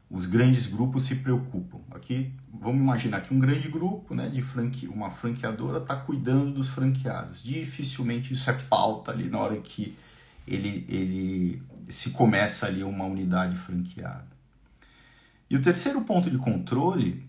Os 0.10 0.26
grandes 0.26 0.68
grupos 0.68 1.04
se 1.04 1.16
preocupam. 1.16 1.80
Aqui, 1.92 2.32
vamos 2.54 2.80
imaginar 2.80 3.22
que 3.22 3.34
um 3.34 3.40
grande 3.40 3.68
grupo, 3.68 4.16
né, 4.16 4.30
de 4.30 4.42
franque, 4.42 4.88
uma 4.88 5.10
franqueadora 5.10 5.80
está 5.80 5.98
cuidando 5.98 6.54
dos 6.54 6.70
franqueados. 6.70 7.44
Dificilmente 7.44 8.32
isso 8.32 8.50
é 8.50 8.54
pauta 8.54 9.12
ali 9.12 9.28
na 9.28 9.40
hora 9.40 9.58
que 9.58 9.98
ele, 10.48 10.86
ele 10.88 11.62
se 11.90 12.12
começa 12.12 12.66
ali 12.66 12.84
uma 12.84 13.06
unidade 13.06 13.56
franqueada. 13.56 14.28
E 15.50 15.56
o 15.56 15.62
terceiro 15.62 16.02
ponto 16.02 16.30
de 16.30 16.38
controle 16.38 17.28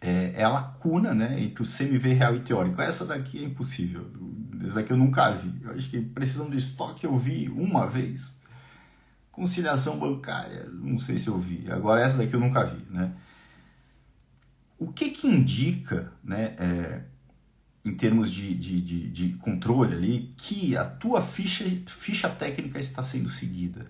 é, 0.00 0.32
é 0.36 0.44
a 0.44 0.48
lacuna 0.48 1.14
né, 1.14 1.42
entre 1.42 1.62
o 1.62 1.66
CMV 1.66 2.12
real 2.14 2.36
e 2.36 2.40
teórico. 2.40 2.80
Essa 2.80 3.04
daqui 3.04 3.42
é 3.42 3.46
impossível. 3.46 4.10
Essa 4.64 4.76
daqui 4.76 4.92
eu 4.92 4.96
nunca 4.96 5.30
vi. 5.30 5.62
Eu 5.62 5.72
acho 5.72 5.90
que 5.90 6.00
precisão 6.00 6.48
de 6.50 6.56
estoque 6.56 7.04
eu 7.04 7.18
vi 7.18 7.48
uma 7.48 7.86
vez. 7.86 8.32
Conciliação 9.30 9.98
bancária, 9.98 10.68
não 10.72 10.98
sei 10.98 11.18
se 11.18 11.28
eu 11.28 11.38
vi. 11.38 11.70
Agora 11.70 12.00
essa 12.00 12.18
daqui 12.18 12.34
eu 12.34 12.40
nunca 12.40 12.64
vi. 12.64 12.84
Né? 12.90 13.12
O 14.78 14.92
que, 14.92 15.10
que 15.10 15.26
indica 15.26 16.12
né, 16.22 16.54
é, 16.58 17.02
em 17.84 17.94
termos 17.94 18.30
de, 18.30 18.54
de, 18.54 18.80
de, 18.80 19.10
de, 19.10 19.28
controle 19.34 19.94
ali, 19.94 20.34
que 20.36 20.76
a 20.76 20.84
tua 20.84 21.20
ficha, 21.20 21.64
ficha 21.86 22.30
técnica 22.30 22.78
está 22.80 23.02
sendo 23.02 23.28
seguida. 23.28 23.86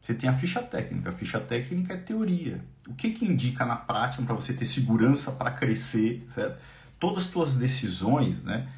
Você 0.00 0.14
tem 0.14 0.28
a 0.28 0.32
ficha 0.32 0.62
técnica, 0.62 1.08
a 1.08 1.12
ficha 1.12 1.40
técnica 1.40 1.94
é 1.94 1.96
teoria. 1.96 2.64
O 2.86 2.94
que, 2.94 3.10
que 3.10 3.24
indica 3.24 3.64
na 3.64 3.74
prática 3.74 4.22
para 4.22 4.34
você 4.34 4.52
ter 4.52 4.66
segurança 4.66 5.32
para 5.32 5.50
crescer, 5.50 6.24
certo? 6.28 6.60
Todas 7.00 7.24
as 7.24 7.30
tuas 7.30 7.56
decisões, 7.56 8.42
né? 8.42 8.68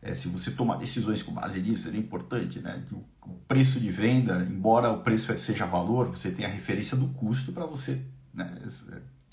É, 0.00 0.14
se 0.14 0.28
você 0.28 0.50
tomar 0.50 0.76
decisões 0.76 1.22
com 1.22 1.32
base 1.32 1.60
nisso, 1.60 1.88
é 1.88 1.96
importante, 1.96 2.60
né? 2.60 2.84
O 3.22 3.30
preço 3.48 3.80
de 3.80 3.90
venda, 3.90 4.46
embora 4.48 4.90
o 4.90 5.00
preço 5.00 5.36
seja 5.38 5.64
valor, 5.64 6.06
você 6.06 6.30
tem 6.30 6.44
a 6.44 6.48
referência 6.48 6.94
do 6.94 7.08
custo 7.08 7.52
para 7.52 7.64
você 7.64 8.02
né, 8.34 8.54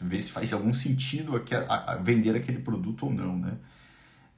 ver 0.01 0.21
se 0.21 0.31
faz 0.31 0.53
algum 0.53 0.73
sentido 0.73 1.35
a, 1.67 1.91
a 1.91 1.95
vender 1.97 2.35
aquele 2.35 2.59
produto 2.59 3.07
ou 3.07 3.13
não, 3.13 3.37
né? 3.37 3.57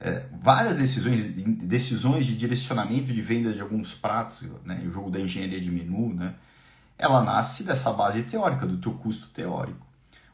É, 0.00 0.24
várias 0.42 0.78
decisões, 0.78 1.24
decisões 1.24 2.26
de 2.26 2.36
direcionamento 2.36 3.12
de 3.12 3.22
venda 3.22 3.52
de 3.52 3.60
alguns 3.60 3.94
pratos, 3.94 4.42
né, 4.64 4.82
o 4.86 4.90
jogo 4.90 5.10
da 5.10 5.20
engenharia 5.20 5.60
de 5.60 5.70
menu, 5.70 6.12
né, 6.12 6.34
ela 6.98 7.22
nasce 7.22 7.64
dessa 7.64 7.92
base 7.92 8.22
teórica, 8.22 8.66
do 8.66 8.78
teu 8.78 8.92
custo 8.92 9.28
teórico. 9.28 9.84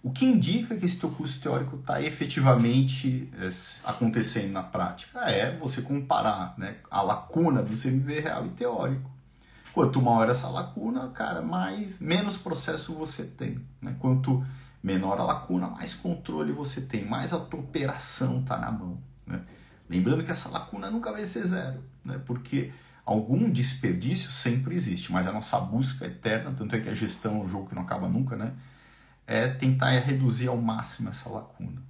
O 0.02 0.10
que 0.10 0.24
indica 0.24 0.74
que 0.76 0.86
esse 0.86 0.98
teu 0.98 1.10
custo 1.10 1.42
teórico 1.42 1.76
está 1.76 2.00
efetivamente 2.00 3.30
é, 3.38 3.50
acontecendo 3.84 4.50
na 4.50 4.62
prática 4.62 5.20
é 5.30 5.54
você 5.56 5.82
comparar 5.82 6.54
né, 6.56 6.76
a 6.90 7.02
lacuna 7.02 7.62
do 7.62 7.76
CMV 7.76 8.20
real 8.20 8.46
e 8.46 8.50
teórico. 8.50 9.10
Quanto 9.74 10.00
maior 10.00 10.28
essa 10.30 10.48
lacuna, 10.48 11.08
cara, 11.10 11.42
mais 11.42 12.00
menos 12.00 12.38
processo 12.38 12.94
você 12.94 13.24
tem. 13.24 13.60
Né? 13.80 13.94
Quanto 13.98 14.44
menor 14.82 15.20
a 15.20 15.24
lacuna, 15.24 15.68
mais 15.68 15.94
controle 15.94 16.50
você 16.50 16.80
tem, 16.80 17.04
mais 17.04 17.32
a 17.32 17.38
tua 17.38 17.60
operação 17.60 18.40
está 18.40 18.56
na 18.56 18.72
mão. 18.72 18.98
Né? 19.30 19.40
Lembrando 19.88 20.22
que 20.24 20.30
essa 20.30 20.48
lacuna 20.48 20.90
nunca 20.90 21.12
vai 21.12 21.24
ser 21.24 21.46
zero, 21.46 21.82
né? 22.04 22.20
porque 22.26 22.72
algum 23.04 23.50
desperdício 23.50 24.30
sempre 24.30 24.74
existe, 24.74 25.10
mas 25.10 25.26
a 25.26 25.32
nossa 25.32 25.58
busca 25.58 26.06
eterna, 26.06 26.52
tanto 26.56 26.76
é 26.76 26.80
que 26.80 26.88
a 26.88 26.94
gestão 26.94 27.40
é 27.40 27.44
um 27.44 27.48
jogo 27.48 27.68
que 27.68 27.74
não 27.74 27.82
acaba 27.82 28.08
nunca, 28.08 28.36
né? 28.36 28.52
é 29.30 29.46
tentar 29.46 29.90
reduzir 29.90 30.48
ao 30.48 30.56
máximo 30.56 31.08
essa 31.08 31.28
lacuna. 31.28 31.80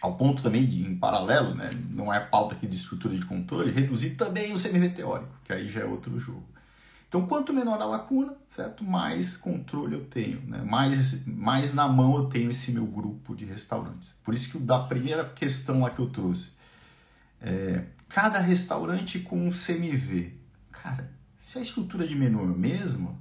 Ao 0.00 0.16
ponto 0.16 0.42
também 0.42 0.66
de, 0.66 0.82
em 0.82 0.96
paralelo, 0.96 1.54
né, 1.54 1.70
não 1.90 2.12
é 2.12 2.18
pauta 2.18 2.56
aqui 2.56 2.66
de 2.66 2.74
estrutura 2.74 3.14
de 3.14 3.24
controle, 3.24 3.70
reduzir 3.70 4.16
também 4.16 4.52
o 4.52 4.60
CMV 4.60 4.88
teórico, 4.88 5.32
que 5.44 5.52
aí 5.52 5.68
já 5.68 5.82
é 5.82 5.84
outro 5.84 6.18
jogo. 6.18 6.44
Então, 7.12 7.26
quanto 7.26 7.52
menor 7.52 7.78
a 7.78 7.84
lacuna, 7.84 8.32
certo? 8.48 8.82
Mais 8.82 9.36
controle 9.36 9.96
eu 9.96 10.06
tenho, 10.06 10.40
né? 10.46 10.62
mais, 10.62 11.26
mais 11.26 11.74
na 11.74 11.86
mão 11.86 12.16
eu 12.16 12.24
tenho 12.24 12.48
esse 12.48 12.72
meu 12.72 12.86
grupo 12.86 13.36
de 13.36 13.44
restaurantes. 13.44 14.14
Por 14.24 14.32
isso 14.32 14.50
que 14.50 14.58
da 14.58 14.78
primeira 14.78 15.22
questão 15.22 15.82
lá 15.82 15.90
que 15.90 15.98
eu 15.98 16.08
trouxe, 16.08 16.52
é, 17.38 17.84
cada 18.08 18.40
restaurante 18.40 19.18
com 19.18 19.46
um 19.46 19.50
CMV. 19.50 20.32
Cara, 20.70 21.12
se 21.38 21.58
a 21.58 21.60
estrutura 21.60 22.06
é 22.06 22.08
a 22.08 22.46
mesma, 22.46 23.14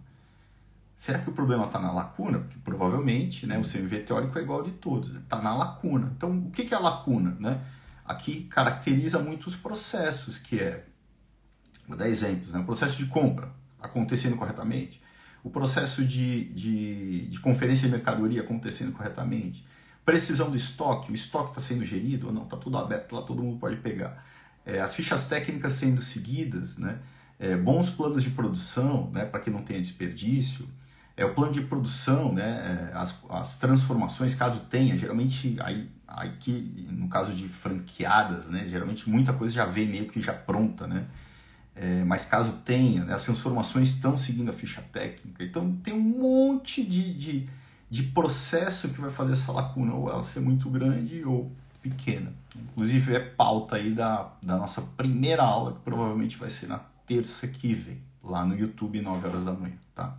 será 0.96 1.20
que 1.20 1.30
o 1.30 1.34
problema 1.34 1.66
está 1.66 1.78
na 1.78 1.92
lacuna? 1.92 2.40
Porque 2.40 2.60
provavelmente 2.64 3.46
né, 3.46 3.60
o 3.60 3.70
CMV 3.70 4.04
teórico 4.04 4.40
é 4.40 4.42
igual 4.42 4.64
de 4.64 4.72
todos, 4.72 5.14
está 5.14 5.42
na 5.42 5.54
lacuna. 5.54 6.14
Então, 6.16 6.32
o 6.48 6.50
que 6.50 6.74
é 6.74 6.78
a 6.78 6.80
lacuna? 6.80 7.36
Né? 7.38 7.60
Aqui 8.06 8.46
caracteriza 8.46 9.20
muitos 9.20 9.54
processos, 9.58 10.38
que 10.38 10.62
é, 10.62 10.86
vou 11.86 11.98
dar 11.98 12.08
exemplos, 12.08 12.54
né? 12.54 12.62
o 12.62 12.64
processo 12.64 12.96
de 12.96 13.08
compra 13.08 13.60
acontecendo 13.82 14.36
corretamente, 14.36 15.02
o 15.44 15.50
processo 15.50 16.06
de, 16.06 16.46
de, 16.46 17.28
de 17.28 17.40
conferência 17.40 17.88
de 17.88 17.92
mercadoria 17.92 18.42
acontecendo 18.42 18.92
corretamente, 18.92 19.66
precisão 20.06 20.50
do 20.50 20.56
estoque, 20.56 21.12
o 21.12 21.16
estoque 21.16 21.50
está 21.50 21.62
sendo 21.62 21.84
gerido 21.86 22.28
ou 22.28 22.34
não, 22.34 22.44
está 22.44 22.58
tudo 22.58 22.78
aberto 22.78 23.14
lá, 23.14 23.22
todo 23.22 23.42
mundo 23.42 23.60
pode 23.60 23.78
pegar. 23.78 24.24
É, 24.66 24.80
as 24.80 24.94
fichas 24.94 25.26
técnicas 25.26 25.74
sendo 25.74 26.02
seguidas, 26.02 26.78
né? 26.78 27.00
É, 27.40 27.58
bons 27.58 27.90
planos 27.90 28.24
de 28.24 28.30
produção, 28.30 29.10
né, 29.12 29.26
para 29.26 29.40
que 29.40 29.50
não 29.50 29.64
tenha 29.64 29.82
desperdício, 29.82 30.68
é 31.18 31.26
o 31.26 31.34
plano 31.34 31.52
de 31.52 31.62
produção, 31.62 32.32
né, 32.32 32.92
é, 32.94 32.96
as, 32.96 33.20
as 33.30 33.58
transformações, 33.58 34.36
caso 34.36 34.60
tenha, 34.70 34.96
geralmente 34.96 35.58
aí, 35.60 35.90
aí 36.08 36.30
que, 36.40 36.88
no 36.92 37.08
caso 37.10 37.34
de 37.34 37.48
franqueadas, 37.48 38.48
né, 38.48 38.68
geralmente 38.70 39.10
muita 39.10 39.34
coisa 39.34 39.56
já 39.56 39.66
vem 39.66 39.88
meio 39.88 40.08
que 40.08 40.22
já 40.22 40.34
pronta, 40.34 40.86
né, 40.86 41.06
é, 41.82 42.04
mas 42.04 42.26
caso 42.26 42.60
tenha, 42.64 43.04
né, 43.04 43.16
as 43.16 43.24
transformações 43.24 43.90
estão 43.90 44.16
seguindo 44.16 44.52
a 44.52 44.54
ficha 44.54 44.84
técnica. 44.94 45.44
Então 45.44 45.76
tem 45.84 45.96
um 45.96 46.00
monte 46.00 46.86
de, 46.86 47.12
de, 47.12 47.50
de 47.90 48.04
processo 48.04 48.90
que 48.90 49.02
vai 49.02 49.10
fazer 49.10 49.34
essa 49.34 49.52
lacuna 49.52 49.96
ou 49.96 50.08
ela 50.08 50.22
ser 50.22 50.42
muito 50.42 50.70
grande 50.70 51.24
ou 51.26 51.52
pequena. 51.82 52.32
Inclusive 52.56 53.16
é 53.16 53.20
pauta 53.20 53.78
aí 53.78 53.96
da, 53.96 54.32
da 54.44 54.58
nossa 54.58 54.80
primeira 54.96 55.42
aula, 55.42 55.74
que 55.74 55.80
provavelmente 55.80 56.38
vai 56.38 56.52
ser 56.52 56.68
na 56.68 56.78
terça 57.08 57.48
que 57.48 57.74
vem, 57.74 58.00
lá 58.24 58.46
no 58.46 58.56
YouTube, 58.56 59.02
9 59.02 59.28
horas 59.28 59.46
da 59.46 59.52
manhã, 59.52 59.74
tá? 59.96 60.16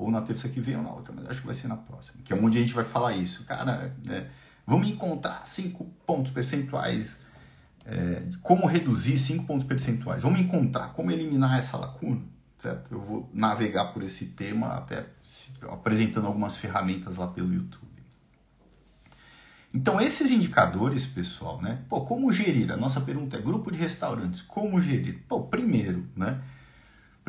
ou 0.00 0.10
na 0.10 0.22
terça 0.22 0.48
que 0.48 0.60
vem 0.60 0.76
ou 0.76 0.82
na 0.82 0.92
outra, 0.92 1.12
mas 1.14 1.28
acho 1.28 1.40
que 1.40 1.46
vai 1.46 1.54
ser 1.54 1.68
na 1.68 1.76
próxima. 1.76 2.22
Que 2.24 2.32
é 2.32 2.36
onde 2.36 2.56
a 2.56 2.60
gente 2.62 2.72
vai 2.72 2.84
falar 2.84 3.12
isso. 3.12 3.44
Cara, 3.44 3.94
é, 4.08 4.26
vamos 4.66 4.88
encontrar 4.88 5.46
cinco 5.46 5.84
pontos 6.06 6.32
percentuais, 6.32 7.18
é, 7.90 8.22
como 8.40 8.66
reduzir 8.66 9.18
cinco 9.18 9.44
pontos 9.44 9.66
percentuais. 9.66 10.22
Vamos 10.22 10.38
encontrar 10.38 10.92
como 10.92 11.10
eliminar 11.10 11.58
essa 11.58 11.76
lacuna, 11.76 12.22
certo? 12.56 12.94
Eu 12.94 13.00
vou 13.00 13.28
navegar 13.34 13.86
por 13.86 14.04
esse 14.04 14.26
tema 14.26 14.68
até 14.74 15.06
apresentando 15.68 16.28
algumas 16.28 16.56
ferramentas 16.56 17.16
lá 17.16 17.26
pelo 17.26 17.52
YouTube. 17.52 17.90
Então, 19.74 20.00
esses 20.00 20.30
indicadores, 20.30 21.06
pessoal, 21.06 21.60
né? 21.60 21.82
Pô, 21.88 22.00
como 22.00 22.32
gerir? 22.32 22.70
A 22.72 22.76
nossa 22.76 23.00
pergunta 23.00 23.36
é: 23.36 23.40
grupo 23.40 23.70
de 23.70 23.78
restaurantes, 23.78 24.42
como 24.42 24.80
gerir? 24.80 25.22
Pô, 25.28 25.42
primeiro, 25.42 26.06
né? 26.16 26.40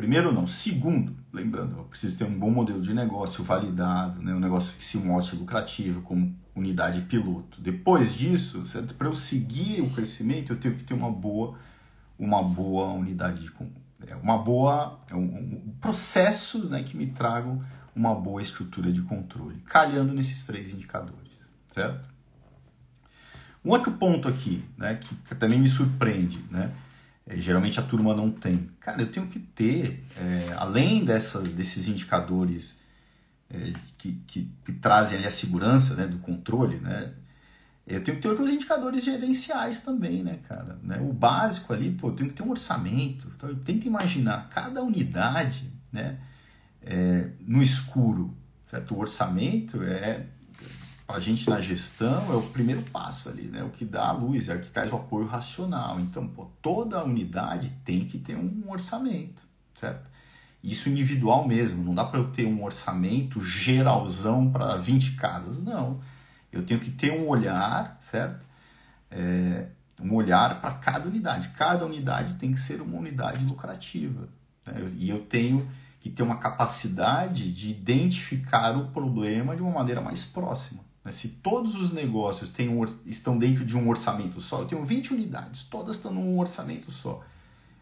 Primeiro 0.02 0.32
não. 0.32 0.48
Segundo, 0.48 1.16
lembrando, 1.32 1.76
eu 1.76 1.84
preciso 1.84 2.18
ter 2.18 2.24
um 2.24 2.36
bom 2.36 2.50
modelo 2.50 2.82
de 2.82 2.92
negócio 2.92 3.44
validado, 3.44 4.20
né? 4.20 4.34
um 4.34 4.40
negócio 4.40 4.76
que 4.76 4.84
se 4.84 4.98
mostre 4.98 5.36
lucrativo 5.36 6.02
como 6.02 6.36
unidade 6.56 7.02
piloto. 7.02 7.60
Depois 7.60 8.12
disso, 8.12 8.64
para 8.98 9.06
eu 9.06 9.14
seguir 9.14 9.80
o 9.80 9.88
crescimento, 9.90 10.52
eu 10.52 10.56
tenho 10.56 10.74
que 10.74 10.82
ter 10.82 10.92
uma 10.92 11.08
boa, 11.08 11.56
uma 12.18 12.42
boa 12.42 12.86
unidade 12.86 13.42
de 13.42 13.52
é, 14.04 14.16
uma 14.16 14.38
boa 14.38 14.98
um, 15.12 15.18
um, 15.18 15.74
processos 15.80 16.68
né, 16.68 16.82
que 16.82 16.96
me 16.96 17.06
tragam 17.06 17.62
uma 17.94 18.12
boa 18.12 18.42
estrutura 18.42 18.90
de 18.90 19.02
controle, 19.02 19.62
calhando 19.66 20.12
nesses 20.12 20.44
três 20.44 20.72
indicadores, 20.72 21.30
certo? 21.68 22.10
Um 23.64 23.70
outro 23.70 23.92
ponto 23.92 24.26
aqui, 24.26 24.64
né, 24.76 24.96
que 24.96 25.36
também 25.36 25.60
me 25.60 25.68
surpreende, 25.68 26.44
né, 26.50 26.72
é, 27.32 27.38
geralmente 27.38 27.80
a 27.80 27.82
turma 27.82 28.14
não 28.14 28.30
tem. 28.30 28.68
Cara, 28.80 29.00
eu 29.00 29.10
tenho 29.10 29.26
que 29.26 29.38
ter, 29.38 30.04
é, 30.16 30.54
além 30.56 31.04
dessas, 31.04 31.48
desses 31.52 31.88
indicadores 31.88 32.78
é, 33.50 33.72
que, 33.96 34.12
que, 34.26 34.50
que, 34.64 34.72
trazem 34.72 35.18
ali 35.18 35.26
a 35.26 35.30
segurança 35.30 35.94
né, 35.94 36.06
do 36.06 36.18
controle, 36.18 36.76
né, 36.76 37.12
eu 37.86 38.02
tenho 38.02 38.16
que 38.16 38.22
ter 38.22 38.28
outros 38.28 38.50
indicadores 38.50 39.04
gerenciais 39.04 39.80
também, 39.80 40.22
né, 40.22 40.38
cara? 40.48 40.78
Né? 40.82 40.98
O 41.00 41.12
básico 41.12 41.72
ali, 41.72 41.90
pô, 41.90 42.08
eu 42.08 42.14
tenho 42.14 42.30
que 42.30 42.36
ter 42.36 42.42
um 42.42 42.50
orçamento. 42.50 43.30
Então, 43.36 43.48
eu 43.48 43.56
tento 43.56 43.86
imaginar 43.86 44.48
cada 44.48 44.82
unidade, 44.82 45.68
né, 45.90 46.18
é, 46.80 47.30
no 47.40 47.60
escuro, 47.60 48.36
certo? 48.70 48.94
O 48.94 49.00
orçamento 49.00 49.82
é 49.82 50.26
a 51.12 51.18
gente 51.18 51.48
na 51.48 51.60
gestão 51.60 52.32
é 52.32 52.36
o 52.36 52.42
primeiro 52.42 52.82
passo 52.82 53.28
ali, 53.28 53.42
né? 53.42 53.62
O 53.62 53.70
que 53.70 53.84
dá 53.84 54.08
a 54.08 54.12
luz, 54.12 54.48
é 54.48 54.54
o 54.54 54.60
que 54.60 54.70
traz 54.70 54.92
o 54.92 54.96
apoio 54.96 55.26
racional. 55.26 56.00
Então, 56.00 56.26
pô, 56.26 56.50
toda 56.60 57.04
unidade 57.04 57.72
tem 57.84 58.04
que 58.04 58.18
ter 58.18 58.36
um 58.36 58.64
orçamento, 58.68 59.42
certo? 59.74 60.10
Isso 60.62 60.88
individual 60.88 61.46
mesmo, 61.46 61.82
não 61.82 61.94
dá 61.94 62.04
para 62.04 62.20
eu 62.20 62.30
ter 62.30 62.46
um 62.46 62.62
orçamento 62.62 63.40
geralzão 63.40 64.50
para 64.50 64.76
20 64.76 65.16
casas, 65.16 65.60
não. 65.60 66.00
Eu 66.52 66.64
tenho 66.64 66.78
que 66.78 66.90
ter 66.90 67.10
um 67.12 67.26
olhar, 67.26 67.96
certo? 68.00 68.46
É, 69.10 69.66
um 70.00 70.14
olhar 70.14 70.60
para 70.60 70.74
cada 70.74 71.08
unidade. 71.08 71.48
Cada 71.56 71.84
unidade 71.84 72.34
tem 72.34 72.52
que 72.52 72.60
ser 72.60 72.80
uma 72.80 72.96
unidade 72.96 73.44
lucrativa. 73.44 74.28
Né? 74.66 74.92
E 74.96 75.08
eu 75.10 75.20
tenho 75.20 75.68
que 76.00 76.10
ter 76.10 76.22
uma 76.22 76.36
capacidade 76.38 77.52
de 77.52 77.70
identificar 77.70 78.76
o 78.76 78.88
problema 78.88 79.56
de 79.56 79.62
uma 79.62 79.72
maneira 79.72 80.00
mais 80.00 80.24
próxima. 80.24 80.82
Né? 81.04 81.12
Se 81.12 81.28
todos 81.28 81.74
os 81.74 81.92
negócios 81.92 82.50
têm 82.50 82.68
um, 82.68 82.84
estão 83.06 83.38
dentro 83.38 83.64
de 83.64 83.76
um 83.76 83.88
orçamento 83.88 84.40
só, 84.40 84.60
eu 84.60 84.66
tenho 84.66 84.84
20 84.84 85.14
unidades, 85.14 85.64
todas 85.64 85.96
estão 85.96 86.12
num 86.12 86.38
orçamento 86.38 86.90
só. 86.90 87.22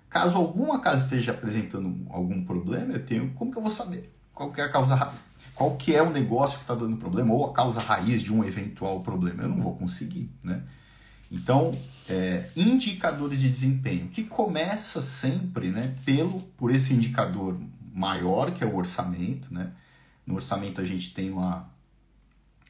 Caso 0.09 0.37
alguma 0.37 0.81
casa 0.81 1.05
esteja 1.05 1.33
apresentando 1.33 2.07
algum 2.11 2.45
problema, 2.45 2.95
eu 2.95 3.07
tenho 3.07 3.31
como 3.35 3.51
que 3.51 3.59
eu 3.59 3.63
vou 3.63 3.71
saber 3.71 4.13
qual 4.41 4.53
é 4.57 4.63
a 4.63 4.69
causa 4.71 5.13
qual 5.55 5.77
que 5.77 5.95
é 5.95 6.03
o 6.03 6.11
negócio 6.11 6.57
que 6.57 6.65
está 6.65 6.75
dando 6.75 6.97
problema 6.97 7.35
ou 7.35 7.45
a 7.45 7.53
causa 7.53 7.79
raiz 7.81 8.23
de 8.23 8.33
um 8.33 8.43
eventual 8.43 9.01
problema? 9.01 9.43
Eu 9.43 9.51
não 9.51 9.61
vou 9.61 9.77
conseguir, 9.77 10.31
né? 10.43 10.63
Então, 11.31 11.79
é, 12.09 12.49
indicadores 12.57 13.39
de 13.39 13.51
desempenho, 13.51 14.09
que 14.09 14.25
começa 14.25 15.03
sempre, 15.03 15.69
né, 15.69 15.95
pelo 16.07 16.41
por 16.57 16.75
esse 16.75 16.95
indicador 16.95 17.61
maior 17.93 18.51
que 18.53 18.65
é 18.65 18.67
o 18.67 18.75
orçamento, 18.75 19.53
né? 19.53 19.71
No 20.27 20.37
orçamento 20.37 20.81
a 20.81 20.85
gente 20.85 21.13
tem 21.13 21.29
lá 21.31 21.69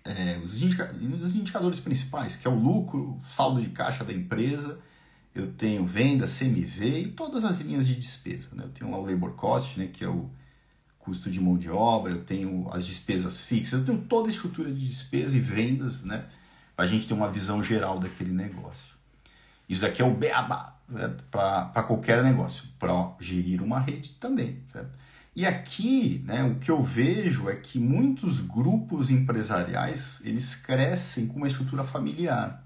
é, 0.04 0.38
os, 0.42 0.60
indica 0.62 0.94
os 0.94 1.34
indicadores 1.34 1.80
principais, 1.80 2.36
que 2.36 2.46
é 2.46 2.50
o 2.50 2.54
lucro, 2.54 3.20
saldo 3.24 3.60
de 3.60 3.68
caixa 3.68 4.04
da 4.04 4.12
empresa, 4.12 4.78
eu 5.34 5.52
tenho 5.52 5.84
venda, 5.84 6.26
CMV 6.26 7.00
e 7.00 7.08
todas 7.08 7.44
as 7.44 7.60
linhas 7.60 7.86
de 7.86 7.94
despesa. 7.94 8.48
Né? 8.52 8.64
Eu 8.64 8.70
tenho 8.70 8.90
lá 8.90 8.98
o 8.98 9.04
labor 9.04 9.32
cost, 9.32 9.78
né, 9.78 9.88
que 9.92 10.04
é 10.04 10.08
o 10.08 10.30
custo 10.98 11.30
de 11.30 11.40
mão 11.40 11.56
de 11.56 11.70
obra, 11.70 12.12
eu 12.12 12.24
tenho 12.24 12.68
as 12.72 12.84
despesas 12.86 13.40
fixas, 13.40 13.80
eu 13.80 13.86
tenho 13.86 14.02
toda 14.02 14.28
a 14.28 14.30
estrutura 14.30 14.70
de 14.70 14.86
despesa 14.86 15.36
e 15.36 15.40
vendas, 15.40 16.02
né, 16.02 16.26
para 16.74 16.84
a 16.84 16.88
gente 16.88 17.06
ter 17.06 17.14
uma 17.14 17.30
visão 17.30 17.62
geral 17.62 17.98
daquele 17.98 18.32
negócio. 18.32 18.90
Isso 19.68 19.82
daqui 19.82 20.02
é 20.02 20.04
o 20.04 20.14
beabá 20.14 20.76
para 21.30 21.82
qualquer 21.84 22.22
negócio, 22.22 22.68
para 22.78 23.12
gerir 23.20 23.62
uma 23.62 23.78
rede 23.78 24.10
também. 24.14 24.62
Certo? 24.72 24.90
E 25.40 25.46
aqui, 25.46 26.22
né, 26.26 26.44
o 26.44 26.56
que 26.56 26.70
eu 26.70 26.82
vejo 26.82 27.48
é 27.48 27.56
que 27.56 27.78
muitos 27.78 28.40
grupos 28.40 29.10
empresariais, 29.10 30.20
eles 30.22 30.54
crescem 30.54 31.26
com 31.26 31.38
uma 31.38 31.48
estrutura 31.48 31.82
familiar. 31.82 32.62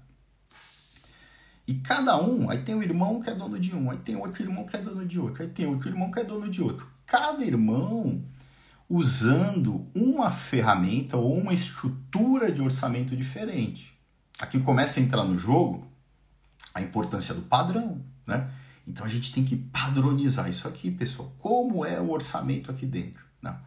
E 1.65 1.75
cada 1.75 2.21
um, 2.21 2.49
aí 2.49 2.57
tem 2.57 2.75
um 2.75 2.83
irmão 2.83 3.21
que 3.21 3.29
é 3.29 3.33
dono 3.33 3.57
de 3.57 3.73
um, 3.73 3.89
aí 3.89 3.97
tem 3.99 4.17
outro 4.17 4.43
irmão 4.43 4.65
que 4.65 4.75
é 4.75 4.81
dono 4.81 5.05
de 5.05 5.17
outro, 5.17 5.41
aí 5.41 5.47
tem 5.47 5.65
outro 5.65 5.87
irmão 5.87 6.11
que 6.11 6.19
é 6.19 6.25
dono 6.25 6.49
de 6.49 6.61
outro. 6.61 6.85
Cada 7.05 7.45
irmão 7.45 8.21
usando 8.89 9.87
uma 9.95 10.29
ferramenta 10.29 11.15
ou 11.15 11.33
uma 11.33 11.53
estrutura 11.53 12.51
de 12.51 12.61
orçamento 12.61 13.15
diferente. 13.15 13.97
Aqui 14.37 14.59
começa 14.59 14.99
a 14.99 15.03
entrar 15.03 15.23
no 15.23 15.37
jogo 15.37 15.87
a 16.73 16.81
importância 16.81 17.33
do 17.33 17.43
padrão, 17.43 18.01
né? 18.27 18.51
Então 18.87 19.05
a 19.05 19.09
gente 19.09 19.33
tem 19.33 19.43
que 19.43 19.55
padronizar 19.55 20.49
isso 20.49 20.67
aqui, 20.67 20.91
pessoal. 20.91 21.33
Como 21.39 21.85
é 21.85 21.99
o 21.99 22.11
orçamento 22.11 22.69
aqui 22.69 22.85
dentro? 22.85 23.23
Não. 23.41 23.57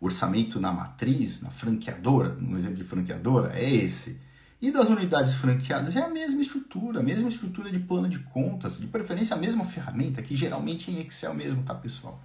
O 0.00 0.06
orçamento 0.06 0.60
na 0.60 0.72
matriz, 0.72 1.40
na 1.40 1.50
franqueadora, 1.50 2.34
no 2.34 2.58
exemplo 2.58 2.76
de 2.76 2.84
franqueadora, 2.84 3.58
é 3.58 3.68
esse. 3.68 4.20
E 4.60 4.70
das 4.70 4.88
unidades 4.88 5.34
franqueadas 5.34 5.96
é 5.96 6.02
a 6.02 6.08
mesma 6.08 6.40
estrutura, 6.40 7.00
a 7.00 7.02
mesma 7.02 7.28
estrutura 7.28 7.70
de 7.70 7.78
plano 7.78 8.08
de 8.08 8.18
contas, 8.18 8.78
de 8.78 8.86
preferência 8.86 9.36
a 9.36 9.38
mesma 9.38 9.64
ferramenta, 9.64 10.22
que 10.22 10.36
geralmente 10.36 10.90
em 10.90 11.00
Excel 11.00 11.34
mesmo, 11.34 11.62
tá, 11.62 11.74
pessoal? 11.74 12.22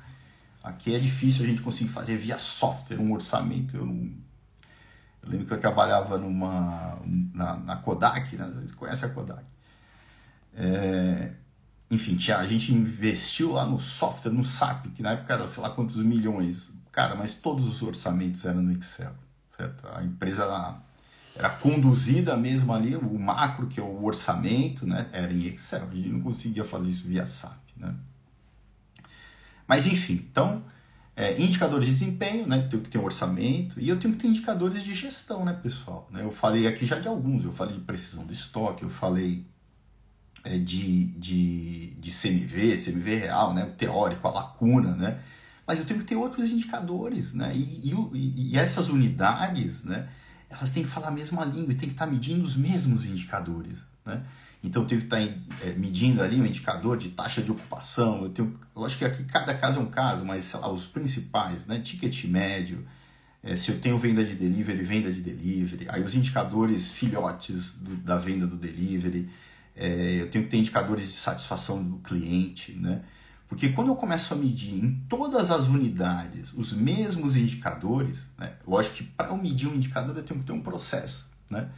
Aqui 0.64 0.96
é 0.96 1.00
difícil 1.00 1.44
a 1.44 1.48
gente 1.48 1.62
conseguir 1.62 1.90
fazer 1.90 2.18
via 2.18 2.38
software 2.38 3.00
um 3.00 3.12
orçamento. 3.12 3.76
Eu, 3.76 3.86
não... 3.86 4.12
eu 5.24 5.30
lembro 5.30 5.46
que 5.46 5.54
eu 5.54 5.60
trabalhava 5.60 6.18
numa, 6.18 7.00
na, 7.34 7.58
na 7.58 7.76
Kodak, 7.78 8.36
né? 8.36 8.50
Vocês 8.54 8.72
conhecem 8.72 9.10
a 9.10 9.12
Kodak? 9.12 9.44
É, 10.54 11.32
enfim, 11.92 12.16
tinha, 12.16 12.38
a 12.38 12.48
gente 12.48 12.74
investiu 12.74 13.52
lá 13.52 13.66
no 13.66 13.78
software, 13.78 14.32
no 14.32 14.46
SAP, 14.46 14.88
que 14.96 15.04
na 15.04 15.12
época 15.12 15.34
era 15.34 15.46
sei 15.46 15.62
lá 15.62 15.70
quantos 15.70 15.98
milhões. 15.98 16.72
Cara, 16.90 17.16
mas 17.16 17.36
todos 17.36 17.68
os 17.68 17.82
orçamentos 17.82 18.46
eram 18.46 18.62
no 18.62 18.72
Excel, 18.72 19.14
certo? 19.58 19.86
A 19.94 20.02
empresa 20.02 20.44
era, 20.44 20.82
era 21.36 21.50
conduzida 21.50 22.38
mesmo 22.38 22.74
ali, 22.74 22.96
o 22.96 23.20
macro, 23.20 23.68
que 23.68 23.78
é 23.78 23.84
o 23.84 24.06
orçamento, 24.06 24.88
né? 24.88 25.10
Era 25.12 25.34
em 25.34 25.48
Excel. 25.48 25.86
A 25.92 25.94
gente 25.94 26.08
não 26.08 26.22
conseguia 26.22 26.64
fazer 26.64 26.88
isso 26.90 27.06
via 27.06 27.28
SAP, 27.28 27.60
né? 27.76 27.94
Mas 29.68 29.86
enfim, 29.86 30.26
então, 30.32 30.64
é, 31.14 31.42
indicadores 31.42 31.88
de 31.88 31.94
desempenho, 31.94 32.48
né? 32.48 32.68
Tenho 32.70 32.84
que 32.84 32.90
ter 32.90 33.00
um 33.00 33.04
orçamento 33.04 33.78
e 33.82 33.90
eu 33.90 34.00
tenho 34.00 34.14
que 34.14 34.22
ter 34.22 34.28
indicadores 34.30 34.82
de 34.82 34.96
gestão, 34.96 35.44
né, 35.44 35.52
pessoal? 35.62 36.10
Eu 36.14 36.32
falei 36.32 36.68
aqui 36.68 36.86
já 36.86 37.00
de 37.00 37.10
alguns, 37.10 37.44
eu 37.44 37.52
falei 37.52 37.76
de 37.76 37.82
precisão 37.82 38.26
do 38.26 38.32
estoque, 38.32 38.84
eu 38.84 38.90
falei 38.90 39.46
de, 40.50 41.08
de, 41.08 41.88
de 42.00 42.12
CMV, 42.12 42.78
CMV 42.78 43.16
real, 43.16 43.54
né, 43.54 43.66
o 43.66 43.72
teórico, 43.72 44.28
a 44.28 44.32
lacuna, 44.32 44.96
né, 44.96 45.20
mas 45.66 45.80
eu 45.80 45.86
tenho 45.86 46.00
que 46.00 46.06
ter 46.06 46.16
outros 46.16 46.50
indicadores, 46.50 47.34
né, 47.34 47.54
e, 47.56 47.94
e, 48.14 48.52
e 48.52 48.58
essas 48.58 48.90
unidades, 48.90 49.84
né, 49.84 50.08
elas 50.50 50.72
têm 50.72 50.84
que 50.84 50.90
falar 50.90 51.10
a 51.10 51.12
mesma 51.12 51.46
língua 51.46 51.74
e 51.74 51.76
tem 51.76 51.90
que 51.90 51.96
estar 51.96 52.08
medindo 52.08 52.44
os 52.44 52.56
mesmos 52.56 53.06
indicadores, 53.06 53.80
né, 54.06 54.24
então 54.64 54.84
eu 54.84 54.88
tenho 54.88 55.02
que 55.02 55.08
estar 55.08 55.20
é, 55.20 55.74
medindo 55.76 56.22
ali 56.22 56.40
o 56.40 56.44
um 56.44 56.46
indicador 56.46 56.98
de 56.98 57.10
taxa 57.10 57.42
de 57.42 57.52
ocupação, 57.52 58.24
eu 58.24 58.30
tenho, 58.30 58.54
lógico 58.76 59.00
que 59.00 59.06
aqui 59.06 59.24
cada 59.26 59.54
caso 59.56 59.80
é 59.80 59.84
um 59.84 59.88
caso, 59.88 60.26
mas 60.26 60.54
lá, 60.54 60.72
os 60.72 60.86
principais, 60.86 61.66
né, 61.68 61.80
ticket 61.80 62.26
médio, 62.26 62.86
é, 63.44 63.56
se 63.56 63.72
eu 63.72 63.80
tenho 63.80 63.98
venda 63.98 64.24
de 64.24 64.36
delivery, 64.36 64.84
venda 64.84 65.12
de 65.12 65.22
delivery, 65.22 65.88
aí 65.90 66.04
os 66.04 66.14
indicadores 66.14 66.88
filhotes 66.88 67.74
do, 67.74 67.96
da 67.96 68.18
venda 68.18 68.46
do 68.46 68.56
delivery, 68.56 69.30
é, 69.76 70.22
eu 70.22 70.30
tenho 70.30 70.44
que 70.44 70.50
ter 70.50 70.58
indicadores 70.58 71.08
de 71.08 71.14
satisfação 71.14 71.84
do 71.84 71.98
cliente, 71.98 72.74
né? 72.74 73.02
Porque 73.48 73.70
quando 73.70 73.90
eu 73.90 73.96
começo 73.96 74.34
a 74.34 74.38
medir 74.38 74.82
em 74.82 74.96
todas 75.10 75.52
as 75.52 75.68
unidades 75.68 76.54
os 76.54 76.72
mesmos 76.72 77.36
indicadores, 77.36 78.28
né? 78.38 78.54
lógico 78.66 78.96
que 78.96 79.04
para 79.04 79.28
eu 79.28 79.38
medir 79.38 79.68
um 79.68 79.76
indicador 79.76 80.16
eu 80.16 80.24
tenho 80.24 80.40
que 80.40 80.46
ter 80.46 80.54
um 80.54 80.62
processo, 80.62 81.30
né? 81.50 81.70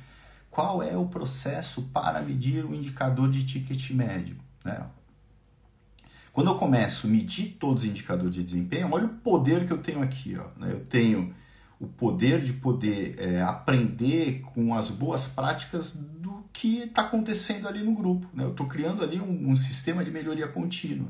Qual 0.52 0.84
é 0.84 0.96
o 0.96 1.08
processo 1.08 1.82
para 1.92 2.22
medir 2.22 2.64
o 2.64 2.76
indicador 2.76 3.28
de 3.28 3.44
ticket 3.44 3.90
médio, 3.90 4.38
né? 4.64 4.86
Quando 6.32 6.52
eu 6.52 6.56
começo 6.56 7.08
a 7.08 7.10
medir 7.10 7.58
todos 7.60 7.84
os 7.84 7.90
indicadores 7.90 8.36
de 8.36 8.44
desempenho, 8.44 8.90
olha 8.92 9.06
o 9.06 9.10
poder 9.10 9.66
que 9.66 9.74
eu 9.74 9.80
tenho 9.80 10.02
aqui. 10.02 10.38
Ó, 10.38 10.48
né? 10.60 10.72
Eu 10.72 10.86
tenho 10.86 11.34
o 11.80 11.88
poder 11.88 12.42
de 12.42 12.54
poder 12.54 13.16
é, 13.18 13.42
aprender 13.42 14.42
com 14.54 14.76
as 14.76 14.90
boas 14.90 15.28
práticas 15.28 15.96
do 15.96 16.43
que 16.54 16.84
está 16.84 17.02
acontecendo 17.02 17.68
ali 17.68 17.84
no 17.84 17.94
grupo. 17.94 18.30
Né? 18.34 18.44
Eu 18.44 18.52
estou 18.52 18.68
criando 18.68 19.04
ali 19.04 19.20
um, 19.20 19.50
um, 19.50 19.56
sistema 19.56 20.06
de 20.06 20.12
melhoria 20.12 20.48
contínua. 20.48 21.10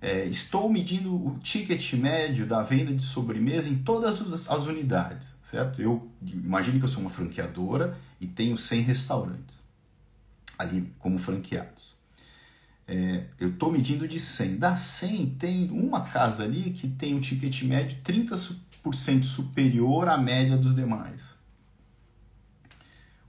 É, 0.00 0.24
estou 0.26 0.70
medindo 0.70 1.14
o 1.14 1.38
ticket 1.40 1.94
médio 1.94 2.46
da 2.46 2.62
venda 2.62 2.94
de 2.94 3.02
sobremesa 3.02 3.68
em 3.68 3.76
todas 3.76 4.20
as, 4.20 4.48
as 4.48 4.66
unidades, 4.66 5.28
certo? 5.42 5.82
Eu 5.82 6.08
imagino 6.22 6.78
que 6.78 6.84
eu 6.84 6.88
sou 6.88 7.00
uma 7.00 7.10
franqueadora 7.10 7.98
e 8.20 8.26
tenho 8.26 8.56
100 8.56 8.80
restaurantes 8.82 9.56
ali 10.58 10.92
como 10.98 11.18
franqueados. 11.18 11.94
É, 12.86 13.24
eu 13.40 13.48
estou 13.48 13.72
medindo 13.72 14.06
de 14.06 14.20
100. 14.20 14.58
Da 14.58 14.76
100, 14.76 15.30
tem 15.30 15.70
uma 15.70 16.02
casa 16.02 16.44
ali 16.44 16.70
que 16.70 16.88
tem 16.88 17.14
o 17.14 17.20
ticket 17.20 17.62
médio 17.62 17.98
30% 18.04 19.24
superior 19.24 20.08
à 20.08 20.18
média 20.18 20.56
dos 20.56 20.74
demais. 20.74 21.22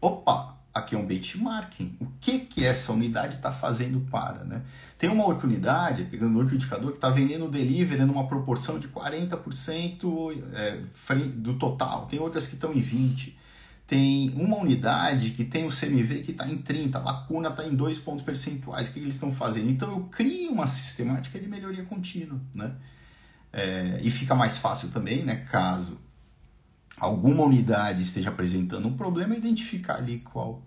Opa, 0.02 0.55
aqui 0.76 0.94
é 0.94 0.98
um 0.98 1.06
benchmarking. 1.06 1.96
O 2.02 2.08
que, 2.20 2.40
que 2.40 2.66
essa 2.66 2.92
unidade 2.92 3.36
está 3.36 3.52
fazendo 3.52 4.02
para? 4.12 4.44
Né? 4.44 4.62
Tem 4.98 5.10
uma 5.10 5.26
outra 5.26 5.48
unidade, 5.48 6.04
pegando 6.04 6.38
outro 6.38 6.54
indicador, 6.54 6.92
que 6.92 6.98
está 6.98 7.10
vendendo 7.10 7.48
delivery 7.48 8.04
numa 8.04 8.28
proporção 8.28 8.78
de 8.78 8.90
40% 8.90 10.44
é, 10.54 10.80
do 11.34 11.54
total. 11.58 12.08
Tem 12.08 12.20
outras 12.20 12.46
que 12.46 12.56
estão 12.56 12.74
em 12.74 12.82
20% 12.82 13.34
tem 13.88 14.34
uma 14.36 14.58
unidade 14.58 15.30
que 15.32 15.44
tem 15.44 15.66
o 15.66 15.70
CMV 15.70 16.24
que 16.24 16.32
está 16.32 16.48
em 16.48 16.58
30, 16.58 16.98
a 16.98 17.02
lacuna 17.02 17.50
está 17.50 17.64
em 17.66 17.76
2 17.76 18.00
pontos 18.00 18.26
percentuais, 18.26 18.88
o 18.88 18.92
que, 18.92 19.00
eles 19.00 19.16
estão 19.16 19.32
fazendo? 19.32 19.70
Então 19.70 19.92
eu 19.92 20.06
crio 20.06 20.52
uma 20.52 20.66
sistemática 20.66 21.40
de 21.40 21.48
melhoria 21.48 21.84
contínua, 21.84 22.40
né? 22.54 22.72
É, 23.54 24.00
e 24.02 24.10
fica 24.10 24.34
mais 24.36 24.58
fácil 24.58 24.90
também, 24.90 25.24
né, 25.24 25.46
caso 25.50 25.98
alguma 26.98 27.44
unidade 27.44 28.02
esteja 28.02 28.30
apresentando 28.30 28.88
um 28.88 28.96
problema, 28.96 29.36
identificar 29.36 29.96
ali 29.96 30.20
qual, 30.20 30.64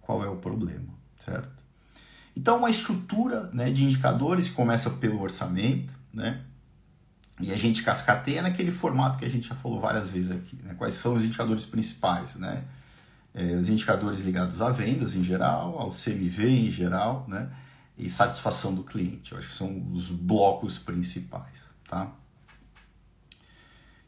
qual 0.00 0.24
é 0.24 0.28
o 0.28 0.36
problema, 0.36 0.94
certo? 1.18 1.62
Então, 2.36 2.58
uma 2.58 2.70
estrutura 2.70 3.50
né, 3.52 3.70
de 3.70 3.84
indicadores 3.84 4.48
começa 4.48 4.88
pelo 4.88 5.20
orçamento, 5.20 5.94
né? 6.12 6.42
E 7.40 7.50
a 7.50 7.56
gente 7.56 7.82
cascateia 7.82 8.40
naquele 8.40 8.70
formato 8.70 9.18
que 9.18 9.24
a 9.24 9.28
gente 9.28 9.48
já 9.48 9.54
falou 9.54 9.80
várias 9.80 10.10
vezes 10.10 10.30
aqui. 10.30 10.56
Né? 10.62 10.74
Quais 10.74 10.94
são 10.94 11.14
os 11.14 11.24
indicadores 11.24 11.64
principais? 11.64 12.36
Né? 12.36 12.62
É, 13.34 13.54
os 13.56 13.68
indicadores 13.68 14.20
ligados 14.20 14.62
a 14.62 14.70
vendas 14.70 15.16
em 15.16 15.24
geral, 15.24 15.78
ao 15.78 15.90
CMV 15.90 16.48
em 16.48 16.70
geral, 16.70 17.26
né? 17.26 17.50
e 17.98 18.08
satisfação 18.08 18.74
do 18.74 18.84
cliente. 18.84 19.32
Eu 19.32 19.38
acho 19.38 19.48
que 19.48 19.54
são 19.54 19.90
os 19.92 20.10
blocos 20.10 20.78
principais. 20.78 21.72
Tá? 21.88 22.12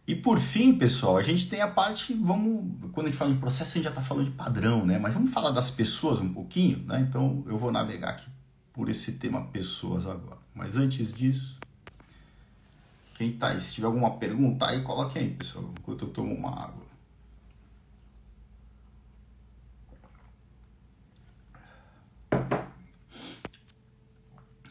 E 0.06 0.14
por 0.14 0.38
fim, 0.38 0.76
pessoal, 0.76 1.16
a 1.16 1.22
gente 1.22 1.48
tem 1.48 1.62
a 1.62 1.68
parte, 1.68 2.12
vamos, 2.12 2.90
quando 2.92 3.06
a 3.06 3.10
gente 3.10 3.18
fala 3.18 3.30
em 3.30 3.38
processo, 3.38 3.72
a 3.72 3.74
gente 3.74 3.84
já 3.84 3.90
está 3.90 4.02
falando 4.02 4.26
de 4.26 4.32
padrão, 4.32 4.84
né? 4.84 4.98
Mas 4.98 5.14
vamos 5.14 5.30
falar 5.30 5.50
das 5.50 5.70
pessoas 5.70 6.20
um 6.20 6.30
pouquinho, 6.30 6.84
né? 6.84 7.00
Então 7.00 7.42
eu 7.46 7.56
vou 7.56 7.72
navegar 7.72 8.10
aqui 8.10 8.28
por 8.70 8.90
esse 8.90 9.12
tema 9.12 9.46
pessoas 9.46 10.06
agora. 10.06 10.38
Mas 10.54 10.76
antes 10.76 11.10
disso, 11.10 11.58
quem 13.14 13.32
tá 13.32 13.48
aí? 13.48 13.60
Se 13.62 13.74
tiver 13.74 13.86
alguma 13.86 14.18
pergunta 14.18 14.66
aí, 14.66 14.82
coloque 14.82 15.18
aí, 15.18 15.30
pessoal, 15.30 15.72
enquanto 15.78 16.04
eu 16.04 16.08
tomo 16.08 16.34
uma 16.34 16.50
água. 16.50 16.84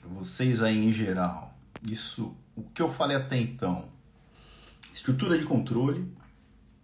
Vocês 0.03 0.61
aí 0.61 0.77
em 0.77 0.93
geral, 0.93 1.57
isso, 1.81 2.35
o 2.55 2.61
que 2.63 2.81
eu 2.81 2.89
falei 2.89 3.17
até 3.17 3.37
então, 3.37 3.89
estrutura 4.93 5.37
de 5.37 5.43
controle 5.43 6.07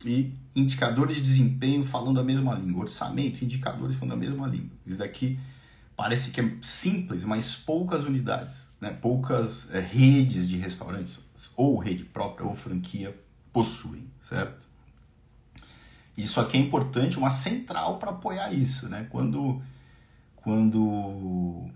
e 0.04 0.34
indicadores 0.56 1.16
de 1.16 1.22
desempenho 1.22 1.84
falando 1.86 2.20
a 2.20 2.24
mesma 2.24 2.56
língua, 2.56 2.84
orçamento, 2.84 3.44
indicadores 3.44 3.96
falando 3.96 4.14
a 4.14 4.18
mesma 4.18 4.48
língua. 4.48 4.72
Isso 4.86 4.98
daqui 4.98 5.40
parece 5.96 6.32
que 6.32 6.42
é 6.42 6.52
simples, 6.62 7.24
mas 7.24 7.56
poucas 7.56 8.04
unidades, 8.04 8.66
né? 8.80 8.90
poucas 8.90 9.70
é, 9.74 9.80
redes 9.80 10.48
de 10.48 10.58
restaurantes, 10.58 11.20
ou 11.56 11.78
rede 11.78 12.06
própria 12.06 12.48
ou 12.48 12.54
franquia, 12.54 13.18
possuem, 13.52 14.08
certo? 14.28 14.68
Isso 16.18 16.40
aqui 16.40 16.58
é 16.58 16.60
importante, 16.60 17.18
uma 17.18 17.30
central 17.30 17.98
para 17.98 18.12
apoiar 18.12 18.54
isso, 18.54 18.90
né? 18.90 19.08
Quando, 19.10 19.62
quando 20.36 21.70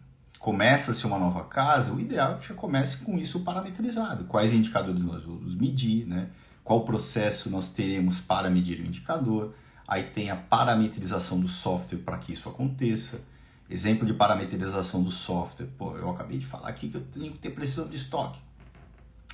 começa-se 0.44 1.08
uma 1.08 1.18
nova 1.18 1.46
casa, 1.46 1.94
o 1.94 2.02
ideal 2.02 2.34
é 2.34 2.36
que 2.36 2.50
já 2.50 2.54
comece 2.54 2.98
com 2.98 3.18
isso 3.18 3.40
parametrizado. 3.40 4.26
Quais 4.26 4.52
indicadores 4.52 5.06
nós 5.06 5.24
vamos 5.24 5.56
medir, 5.56 6.06
né? 6.06 6.28
Qual 6.66 6.84
processo 6.84 7.50
nós 7.50 7.70
teremos 7.70 8.20
para 8.20 8.50
medir 8.50 8.82
o 8.82 8.86
indicador. 8.86 9.54
Aí 9.88 10.04
tem 10.04 10.30
a 10.30 10.36
parametrização 10.36 11.40
do 11.40 11.48
software 11.48 12.00
para 12.00 12.18
que 12.18 12.34
isso 12.34 12.50
aconteça 12.50 13.22
Exemplo 13.70 14.06
de 14.06 14.14
parametrização 14.14 15.02
do 15.02 15.10
software. 15.10 15.68
Pô, 15.78 15.96
eu 15.98 16.10
acabei 16.10 16.38
de 16.38 16.46
falar 16.46 16.68
aqui 16.68 16.90
que 16.90 16.98
eu 16.98 17.02
tenho 17.02 17.32
que 17.32 17.40
ter 17.40 17.52
precisão 17.52 17.88
de 17.88 17.96
estoque. 17.96 18.40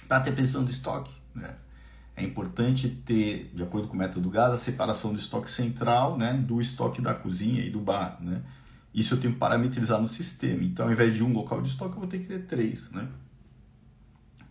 Para 0.07 0.21
ter 0.21 0.31
precisão 0.31 0.63
de 0.63 0.71
estoque, 0.71 1.11
né? 1.33 1.55
é 2.15 2.23
importante 2.23 2.87
ter, 2.87 3.51
de 3.53 3.63
acordo 3.63 3.87
com 3.87 3.95
o 3.95 3.97
método 3.97 4.29
GAS, 4.29 4.53
a 4.53 4.57
separação 4.57 5.11
do 5.11 5.19
estoque 5.19 5.49
central 5.49 6.17
né, 6.17 6.33
do 6.33 6.61
estoque 6.61 7.01
da 7.01 7.13
cozinha 7.13 7.61
e 7.61 7.69
do 7.69 7.79
bar. 7.79 8.17
Né? 8.21 8.41
Isso 8.93 9.13
eu 9.13 9.19
tenho 9.19 9.33
que 9.33 9.39
parametrizar 9.39 10.01
no 10.01 10.07
sistema. 10.07 10.63
Então, 10.63 10.85
ao 10.85 10.91
invés 10.91 11.15
de 11.15 11.23
um 11.23 11.31
local 11.31 11.61
de 11.61 11.69
estoque, 11.69 11.95
eu 11.95 11.99
vou 11.99 12.07
ter 12.07 12.19
que 12.19 12.25
ter 12.25 12.45
três. 12.45 12.89
Né? 12.91 13.07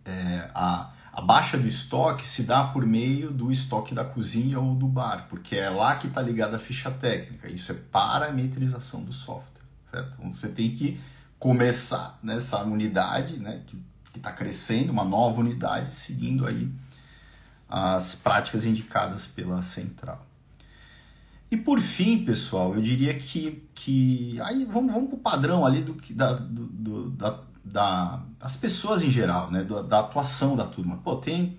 É, 0.05 0.51
a, 0.55 0.93
a 1.13 1.21
baixa 1.21 1.59
do 1.59 1.67
estoque 1.67 2.27
se 2.27 2.45
dá 2.45 2.65
por 2.65 2.87
meio 2.87 3.31
do 3.31 3.51
estoque 3.51 3.95
da 3.95 4.05
cozinha 4.05 4.61
ou 4.61 4.75
do 4.75 4.87
bar, 4.87 5.27
porque 5.29 5.57
é 5.57 5.69
lá 5.69 5.97
que 5.97 6.07
está 6.07 6.23
ligada 6.23 6.57
a 6.57 6.61
ficha 6.61 6.91
técnica. 6.91 7.51
Isso 7.51 7.73
é 7.73 7.75
parametrização 7.75 9.03
do 9.03 9.13
software 9.13 9.59
certo? 9.91 10.13
Então 10.19 10.33
você 10.33 10.49
tem 10.49 10.75
que 10.75 11.01
começar 11.39 12.19
nessa 12.23 12.63
unidade, 12.63 13.39
né, 13.39 13.63
que 13.67 13.83
está 14.17 14.33
crescendo, 14.33 14.91
uma 14.91 15.05
nova 15.05 15.41
unidade, 15.41 15.95
seguindo 15.95 16.47
aí 16.47 16.71
as 17.69 18.15
práticas 18.15 18.65
indicadas 18.65 19.27
pela 19.27 19.63
central. 19.63 20.25
E 21.51 21.57
por 21.57 21.81
fim, 21.81 22.25
pessoal, 22.25 22.75
eu 22.75 22.83
diria 22.83 23.15
que, 23.15 23.67
que 23.75 24.39
aí 24.43 24.65
vamos, 24.65 24.93
vamos 24.93 25.09
para 25.09 25.17
o 25.17 25.21
padrão 25.21 25.65
ali 25.65 25.81
do, 25.81 25.97
da, 26.15 26.35
do, 26.35 27.11
da, 27.11 27.41
da, 27.65 28.23
das 28.39 28.57
pessoas 28.57 29.03
em 29.03 29.11
geral, 29.11 29.51
né, 29.51 29.65
da, 29.65 29.81
da 29.81 30.01
atuação 30.01 30.55
da 30.55 30.67
turma. 30.67 30.99
Pô, 30.99 31.17
tem 31.17 31.57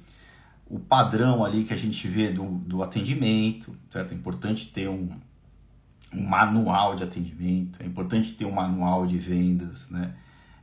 o 0.69 0.79
padrão 0.79 1.43
ali 1.43 1.63
que 1.63 1.73
a 1.73 1.77
gente 1.77 2.07
vê 2.07 2.29
do, 2.29 2.45
do 2.59 2.83
atendimento, 2.83 3.75
certo? 3.89 4.11
É 4.11 4.15
importante 4.15 4.67
ter 4.67 4.87
um, 4.87 5.09
um 6.13 6.23
manual 6.23 6.95
de 6.95 7.03
atendimento, 7.03 7.81
é 7.81 7.85
importante 7.85 8.33
ter 8.33 8.45
um 8.45 8.51
manual 8.51 9.07
de 9.07 9.17
vendas, 9.17 9.89
né? 9.89 10.13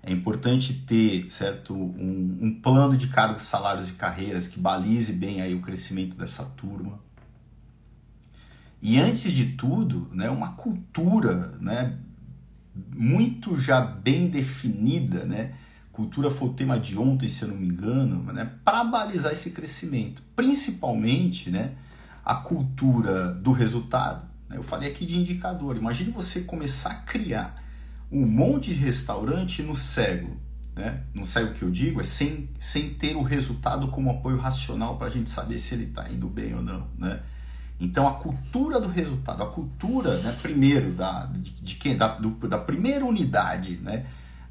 É 0.02 0.12
importante 0.12 0.72
ter, 0.72 1.28
certo, 1.32 1.74
um, 1.74 2.38
um 2.40 2.60
plano 2.60 2.96
de 2.96 3.08
cargos, 3.08 3.42
salários 3.42 3.90
e 3.90 3.94
carreiras 3.94 4.46
que 4.46 4.60
balize 4.60 5.12
bem 5.12 5.40
aí 5.40 5.52
o 5.52 5.60
crescimento 5.60 6.16
dessa 6.16 6.44
turma. 6.44 7.00
E 8.86 8.98
antes 9.00 9.32
de 9.32 9.46
tudo, 9.52 10.08
né, 10.12 10.30
uma 10.30 10.52
cultura, 10.52 11.54
né, 11.60 11.96
muito 12.94 13.56
já 13.56 13.80
bem 13.80 14.28
definida, 14.28 15.24
né? 15.24 15.54
Cultura 15.90 16.30
foi 16.30 16.48
o 16.48 16.52
tema 16.52 16.78
de 16.78 16.98
ontem, 16.98 17.28
se 17.28 17.42
eu 17.42 17.48
não 17.48 17.56
me 17.56 17.66
engano, 17.66 18.22
né, 18.32 18.50
para 18.64 18.84
balizar 18.84 19.32
esse 19.32 19.50
crescimento, 19.50 20.22
principalmente, 20.36 21.50
né, 21.50 21.72
a 22.24 22.34
cultura 22.34 23.32
do 23.32 23.52
resultado 23.52 24.26
eu 24.50 24.62
falei 24.62 24.90
aqui 24.90 25.04
de 25.04 25.18
indicador. 25.18 25.76
Imagine 25.76 26.10
você 26.10 26.40
começar 26.42 26.90
a 26.90 26.94
criar 26.94 27.62
um 28.10 28.24
monte 28.24 28.72
de 28.72 28.80
restaurante 28.80 29.62
no 29.62 29.74
cego. 29.74 30.36
Né? 30.74 31.02
No 31.12 31.26
cego 31.26 31.54
que 31.54 31.62
eu 31.62 31.70
digo 31.70 32.00
é 32.00 32.04
sem, 32.04 32.48
sem 32.58 32.90
ter 32.94 33.16
o 33.16 33.22
resultado 33.22 33.88
como 33.88 34.10
apoio 34.10 34.36
racional 34.36 34.96
para 34.96 35.08
a 35.08 35.10
gente 35.10 35.30
saber 35.30 35.58
se 35.58 35.74
ele 35.74 35.84
está 35.84 36.08
indo 36.10 36.28
bem 36.28 36.54
ou 36.54 36.62
não. 36.62 36.86
Né? 36.96 37.20
Então 37.78 38.08
a 38.08 38.14
cultura 38.14 38.80
do 38.80 38.88
resultado, 38.88 39.42
a 39.42 39.46
cultura, 39.46 40.18
né, 40.18 40.34
primeiro, 40.40 40.92
da, 40.92 41.26
de, 41.26 41.50
de 41.50 41.74
quem? 41.74 41.96
Da, 41.96 42.08
do, 42.16 42.30
da 42.48 42.58
primeira 42.58 43.04
unidade, 43.04 43.78
né? 43.82 44.06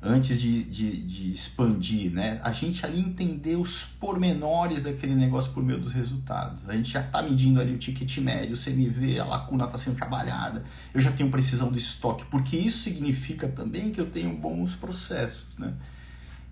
antes 0.05 0.39
de, 0.39 0.63
de, 0.63 1.01
de, 1.01 1.31
expandir, 1.33 2.11
né? 2.11 2.39
A 2.43 2.51
gente 2.51 2.85
ali 2.85 2.99
entender 2.99 3.55
os 3.55 3.83
pormenores 3.83 4.83
daquele 4.83 5.15
negócio 5.15 5.51
por 5.51 5.63
meio 5.63 5.79
dos 5.79 5.91
resultados. 5.93 6.69
A 6.69 6.75
gente 6.75 6.91
já 6.91 7.01
está 7.01 7.23
medindo 7.23 7.59
ali 7.59 7.73
o 7.73 7.77
ticket 7.77 8.17
médio, 8.19 8.53
o 8.53 8.57
CMV, 8.57 9.19
a 9.19 9.25
lacuna 9.25 9.65
está 9.65 9.77
sendo 9.77 9.95
trabalhada, 9.95 10.63
eu 10.93 11.01
já 11.01 11.11
tenho 11.11 11.31
precisão 11.31 11.71
do 11.71 11.77
estoque, 11.77 12.23
porque 12.25 12.55
isso 12.55 12.79
significa 12.79 13.47
também 13.47 13.91
que 13.91 13.99
eu 13.99 14.05
tenho 14.05 14.35
bons 14.37 14.75
processos, 14.75 15.57
né? 15.57 15.73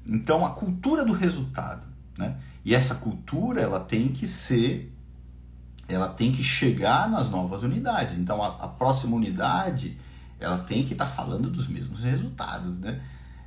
Então, 0.05 0.45
a 0.45 0.49
cultura 0.49 1.05
do 1.05 1.13
resultado, 1.13 1.85
né? 2.17 2.35
E 2.65 2.73
essa 2.73 2.95
cultura, 2.95 3.61
ela 3.61 3.79
tem 3.79 4.07
que 4.07 4.25
ser, 4.25 4.91
ela 5.87 6.07
tem 6.07 6.31
que 6.31 6.43
chegar 6.43 7.09
nas 7.09 7.29
novas 7.29 7.63
unidades. 7.63 8.17
Então, 8.17 8.41
a, 8.41 8.47
a 8.47 8.67
próxima 8.67 9.15
unidade, 9.15 9.97
ela 10.39 10.59
tem 10.59 10.85
que 10.85 10.93
estar 10.93 11.05
tá 11.05 11.11
falando 11.11 11.49
dos 11.49 11.67
mesmos 11.67 12.03
resultados, 12.03 12.79
né? 12.79 13.01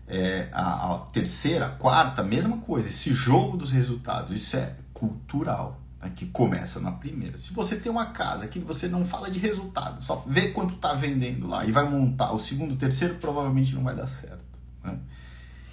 É, 0.08 0.48
a, 0.52 0.94
a, 0.94 0.98
terceira, 1.12 1.66
a 1.66 1.70
quarta, 1.70 2.22
mesma 2.22 2.58
coisa. 2.58 2.88
Esse 2.88 3.12
jogo 3.12 3.56
dos 3.56 3.72
resultados, 3.72 4.30
isso 4.30 4.56
é 4.56 4.76
cultural, 4.94 5.80
né, 6.00 6.12
que 6.14 6.26
começa 6.26 6.78
na 6.78 6.92
primeira. 6.92 7.36
Se 7.36 7.52
você 7.52 7.76
tem 7.76 7.90
uma 7.90 8.06
casa 8.06 8.46
que 8.46 8.60
você 8.60 8.86
não 8.86 9.04
fala 9.04 9.28
de 9.28 9.40
resultado, 9.40 10.04
só 10.04 10.24
vê 10.26 10.52
quanto 10.52 10.74
está 10.74 10.94
vendendo 10.94 11.48
lá 11.48 11.64
e 11.66 11.72
vai 11.72 11.88
montar 11.88 12.32
o 12.32 12.38
segundo, 12.38 12.74
o 12.74 12.76
terceiro, 12.76 13.16
provavelmente 13.16 13.74
não 13.74 13.82
vai 13.82 13.96
dar 13.96 14.06
certo. 14.06 14.44
Né? 14.84 14.96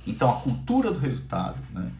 Então, 0.07 0.31
a 0.31 0.41
cultura 0.41 0.91
do 0.91 0.97
resultado, 0.97 1.57
né? 1.71 1.91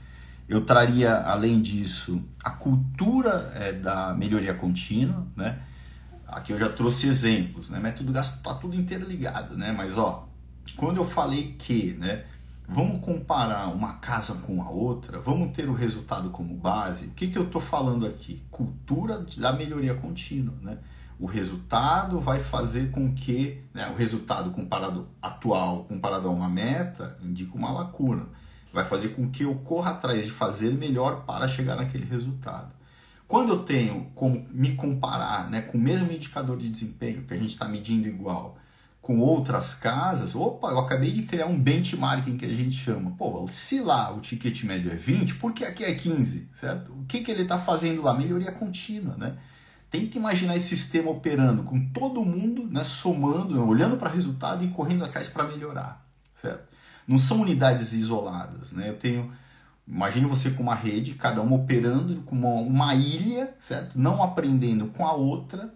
Eu 0.53 0.63
traria, 0.63 1.15
além 1.15 1.59
disso, 1.59 2.21
a 2.43 2.51
cultura 2.51 3.51
é, 3.55 3.73
da 3.73 4.13
melhoria 4.13 4.53
contínua, 4.53 5.25
né? 5.35 5.63
Aqui 6.27 6.53
eu 6.53 6.59
já 6.59 6.69
trouxe 6.69 7.07
exemplos, 7.07 7.71
né? 7.71 7.79
Método 7.79 8.11
gasto 8.11 8.35
está 8.35 8.53
tudo 8.53 8.75
interligado, 8.75 9.57
né? 9.57 9.71
Mas, 9.71 9.97
ó, 9.97 10.29
quando 10.77 10.97
eu 10.97 11.05
falei 11.05 11.55
que, 11.57 11.93
né? 11.93 12.25
Vamos 12.67 12.99
comparar 12.99 13.73
uma 13.73 13.93
casa 13.93 14.35
com 14.45 14.61
a 14.61 14.69
outra, 14.69 15.19
vamos 15.19 15.55
ter 15.55 15.67
o 15.67 15.73
resultado 15.73 16.29
como 16.29 16.53
base. 16.53 17.07
O 17.07 17.11
que, 17.13 17.29
que 17.29 17.37
eu 17.37 17.45
estou 17.45 17.59
falando 17.59 18.05
aqui? 18.05 18.43
Cultura 18.51 19.25
da 19.35 19.51
melhoria 19.51 19.95
contínua, 19.95 20.53
né? 20.61 20.77
O 21.19 21.25
resultado 21.25 22.19
vai 22.19 22.39
fazer 22.39 22.91
com 22.91 23.11
que, 23.11 23.63
né, 23.73 23.89
o 23.89 23.97
resultado 23.97 24.51
comparado 24.51 25.07
atual, 25.19 25.85
comparado 25.85 26.27
a 26.27 26.31
uma 26.31 26.47
meta, 26.47 27.17
indica 27.23 27.57
uma 27.57 27.71
lacuna 27.71 28.27
vai 28.73 28.83
fazer 28.83 29.09
com 29.09 29.29
que 29.29 29.43
eu 29.43 29.53
corra 29.55 29.91
atrás 29.91 30.25
de 30.25 30.31
fazer 30.31 30.73
melhor 30.73 31.23
para 31.25 31.47
chegar 31.47 31.75
naquele 31.75 32.05
resultado. 32.05 32.73
Quando 33.27 33.49
eu 33.49 33.59
tenho 33.63 34.11
como 34.15 34.45
me 34.51 34.75
comparar 34.75 35.49
né, 35.49 35.61
com 35.61 35.77
o 35.77 35.81
mesmo 35.81 36.11
indicador 36.11 36.57
de 36.57 36.69
desempenho 36.69 37.23
que 37.23 37.33
a 37.33 37.37
gente 37.37 37.51
está 37.51 37.67
medindo 37.67 38.07
igual 38.07 38.57
com 39.01 39.19
outras 39.19 39.75
casas, 39.75 40.33
opa, 40.33 40.69
eu 40.69 40.79
acabei 40.79 41.11
de 41.11 41.23
criar 41.23 41.45
um 41.45 41.59
benchmarking 41.59 42.37
que 42.37 42.45
a 42.45 42.53
gente 42.53 42.71
chama. 42.71 43.11
Pô, 43.11 43.45
se 43.49 43.81
lá 43.81 44.11
o 44.13 44.21
ticket 44.21 44.63
médio 44.63 44.91
é 44.91 44.95
20, 44.95 45.35
por 45.35 45.51
que 45.51 45.65
aqui 45.65 45.83
é 45.83 45.93
15, 45.93 46.49
certo? 46.53 46.93
O 46.93 47.05
que, 47.05 47.19
que 47.19 47.29
ele 47.29 47.43
está 47.43 47.59
fazendo 47.59 48.01
lá? 48.01 48.13
Melhoria 48.13 48.51
contínua, 48.51 49.17
né? 49.17 49.37
Tenta 49.91 50.17
imaginar 50.17 50.55
esse 50.55 50.69
sistema 50.69 51.11
operando 51.11 51.63
com 51.63 51.79
todo 51.91 52.23
mundo, 52.23 52.65
né, 52.65 52.83
somando, 52.83 53.63
olhando 53.63 53.97
para 53.97 54.09
o 54.09 54.15
resultado 54.15 54.63
e 54.63 54.69
correndo 54.69 55.03
atrás 55.05 55.27
para 55.27 55.43
melhorar, 55.43 56.03
certo? 56.41 56.72
Não 57.07 57.17
são 57.17 57.41
unidades 57.41 57.93
isoladas, 57.93 58.71
né? 58.71 58.89
Eu 58.89 58.97
tenho, 58.97 59.31
imagine 59.87 60.25
você 60.25 60.51
com 60.51 60.63
uma 60.63 60.75
rede, 60.75 61.15
cada 61.15 61.41
uma 61.41 61.55
operando 61.55 62.21
como 62.21 62.61
uma 62.61 62.95
ilha, 62.95 63.53
certo? 63.59 63.99
Não 63.99 64.23
aprendendo 64.23 64.87
com 64.87 65.05
a 65.05 65.13
outra. 65.13 65.73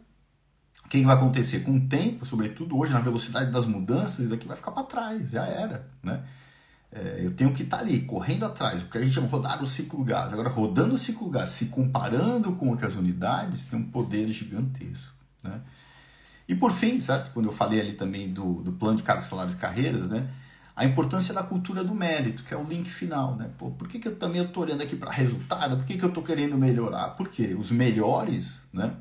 O 0.86 0.90
que 0.90 1.04
vai 1.04 1.16
acontecer 1.16 1.62
com 1.62 1.76
o 1.76 1.88
tempo, 1.88 2.26
sobretudo 2.26 2.78
hoje 2.78 2.94
na 2.94 3.02
velocidade 3.02 3.52
das 3.52 3.66
mudanças, 3.66 4.20
isso 4.20 4.34
aqui 4.34 4.48
vai 4.48 4.56
ficar 4.56 4.72
para 4.72 4.84
trás, 4.84 5.30
já 5.30 5.46
era, 5.46 5.90
né? 6.02 6.24
É, 6.90 7.20
eu 7.22 7.34
tenho 7.34 7.54
que 7.54 7.64
estar 7.64 7.78
tá 7.78 7.84
ali, 7.84 8.02
correndo 8.02 8.46
atrás, 8.46 8.82
o 8.82 8.86
que 8.86 8.98
a 8.98 9.02
gente 9.02 9.14
chama 9.14 9.28
rodar 9.28 9.62
o 9.62 9.68
ciclo 9.68 10.04
gás. 10.04 10.32
Agora, 10.32 10.50
rodando 10.50 10.94
o 10.94 10.98
ciclo 10.98 11.30
gás, 11.30 11.50
se 11.50 11.66
comparando 11.66 12.54
com 12.54 12.70
outras 12.70 12.96
unidades, 12.96 13.66
tem 13.66 13.78
um 13.78 13.84
poder 13.84 14.28
gigantesco, 14.30 15.14
né? 15.44 15.60
E 16.48 16.56
por 16.56 16.72
fim, 16.72 17.02
certo? 17.02 17.32
Quando 17.34 17.48
eu 17.48 17.52
falei 17.52 17.82
ali 17.82 17.94
também 17.94 18.32
do, 18.32 18.62
do 18.64 18.72
plano 18.72 18.98
de 18.98 19.04
cargos, 19.04 19.26
salários 19.26 19.54
e 19.54 19.58
carreiras, 19.58 20.08
né? 20.08 20.30
A 20.78 20.86
importância 20.86 21.34
da 21.34 21.42
cultura 21.42 21.84
do 21.84 21.96
mérito, 21.96 22.44
que 22.44 22.54
é 22.54 22.58
o 22.58 22.64
link 22.64 22.88
final, 22.88 23.36
né? 23.36 23.50
Pô, 23.58 23.72
por 23.72 23.88
que, 23.88 23.98
que 23.98 24.08
eu 24.08 24.16
também 24.16 24.44
estou 24.44 24.62
olhando 24.62 24.84
aqui 24.84 24.96
para 24.96 25.12
resultado? 25.12 25.76
Por 25.78 25.86
que, 25.88 25.98
que 25.98 26.06
eu 26.06 26.10
estou 26.10 26.24
querendo 26.24 26.56
melhorar? 26.56 27.16
Porque 27.16 27.56
os 27.56 27.72
melhores, 27.72 28.62
né? 28.72 28.94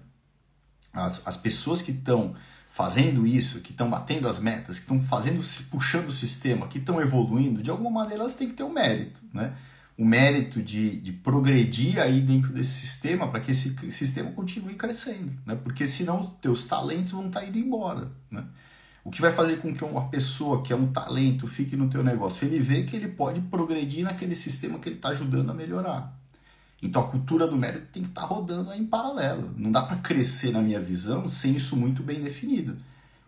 As, 0.90 1.28
as 1.28 1.36
pessoas 1.36 1.82
que 1.82 1.90
estão 1.90 2.34
fazendo 2.70 3.26
isso, 3.26 3.60
que 3.60 3.72
estão 3.72 3.90
batendo 3.90 4.26
as 4.26 4.38
metas, 4.38 4.76
que 4.78 4.84
estão 4.84 5.02
fazendo, 5.02 5.44
puxando 5.70 6.08
o 6.08 6.12
sistema, 6.12 6.66
que 6.66 6.78
estão 6.78 6.98
evoluindo, 6.98 7.62
de 7.62 7.68
alguma 7.68 7.90
maneira 7.90 8.22
elas 8.22 8.34
têm 8.34 8.48
que 8.48 8.54
ter 8.54 8.62
o 8.62 8.68
um 8.68 8.72
mérito, 8.72 9.20
né? 9.30 9.54
O 9.98 10.04
mérito 10.04 10.62
de, 10.62 10.98
de 10.98 11.12
progredir 11.12 11.98
aí 11.98 12.22
dentro 12.22 12.54
desse 12.54 12.72
sistema 12.72 13.28
para 13.28 13.40
que 13.40 13.50
esse 13.50 13.76
sistema 13.90 14.30
continue 14.30 14.76
crescendo, 14.76 15.30
né? 15.44 15.54
Porque 15.54 15.86
senão 15.86 16.20
os 16.20 16.30
teus 16.40 16.64
talentos 16.64 17.12
vão 17.12 17.26
estar 17.26 17.40
tá 17.40 17.46
indo 17.46 17.58
embora, 17.58 18.10
né? 18.30 18.44
O 19.06 19.10
que 19.10 19.20
vai 19.20 19.30
fazer 19.30 19.58
com 19.58 19.72
que 19.72 19.84
uma 19.84 20.08
pessoa 20.08 20.64
que 20.64 20.72
é 20.72 20.76
um 20.76 20.88
talento 20.88 21.46
fique 21.46 21.76
no 21.76 21.88
teu 21.88 22.02
negócio? 22.02 22.44
Ele 22.44 22.58
vê 22.58 22.82
que 22.82 22.96
ele 22.96 23.06
pode 23.06 23.40
progredir 23.40 24.02
naquele 24.02 24.34
sistema 24.34 24.80
que 24.80 24.88
ele 24.88 24.96
está 24.96 25.10
ajudando 25.10 25.48
a 25.48 25.54
melhorar. 25.54 26.12
Então 26.82 27.02
a 27.02 27.06
cultura 27.06 27.46
do 27.46 27.56
mérito 27.56 27.86
tem 27.92 28.02
que 28.02 28.08
estar 28.08 28.22
tá 28.22 28.26
rodando 28.26 28.72
em 28.72 28.84
paralelo. 28.84 29.54
Não 29.56 29.70
dá 29.70 29.82
para 29.82 29.98
crescer, 29.98 30.50
na 30.50 30.60
minha 30.60 30.80
visão, 30.80 31.28
sem 31.28 31.54
isso 31.54 31.76
muito 31.76 32.02
bem 32.02 32.20
definido. 32.20 32.76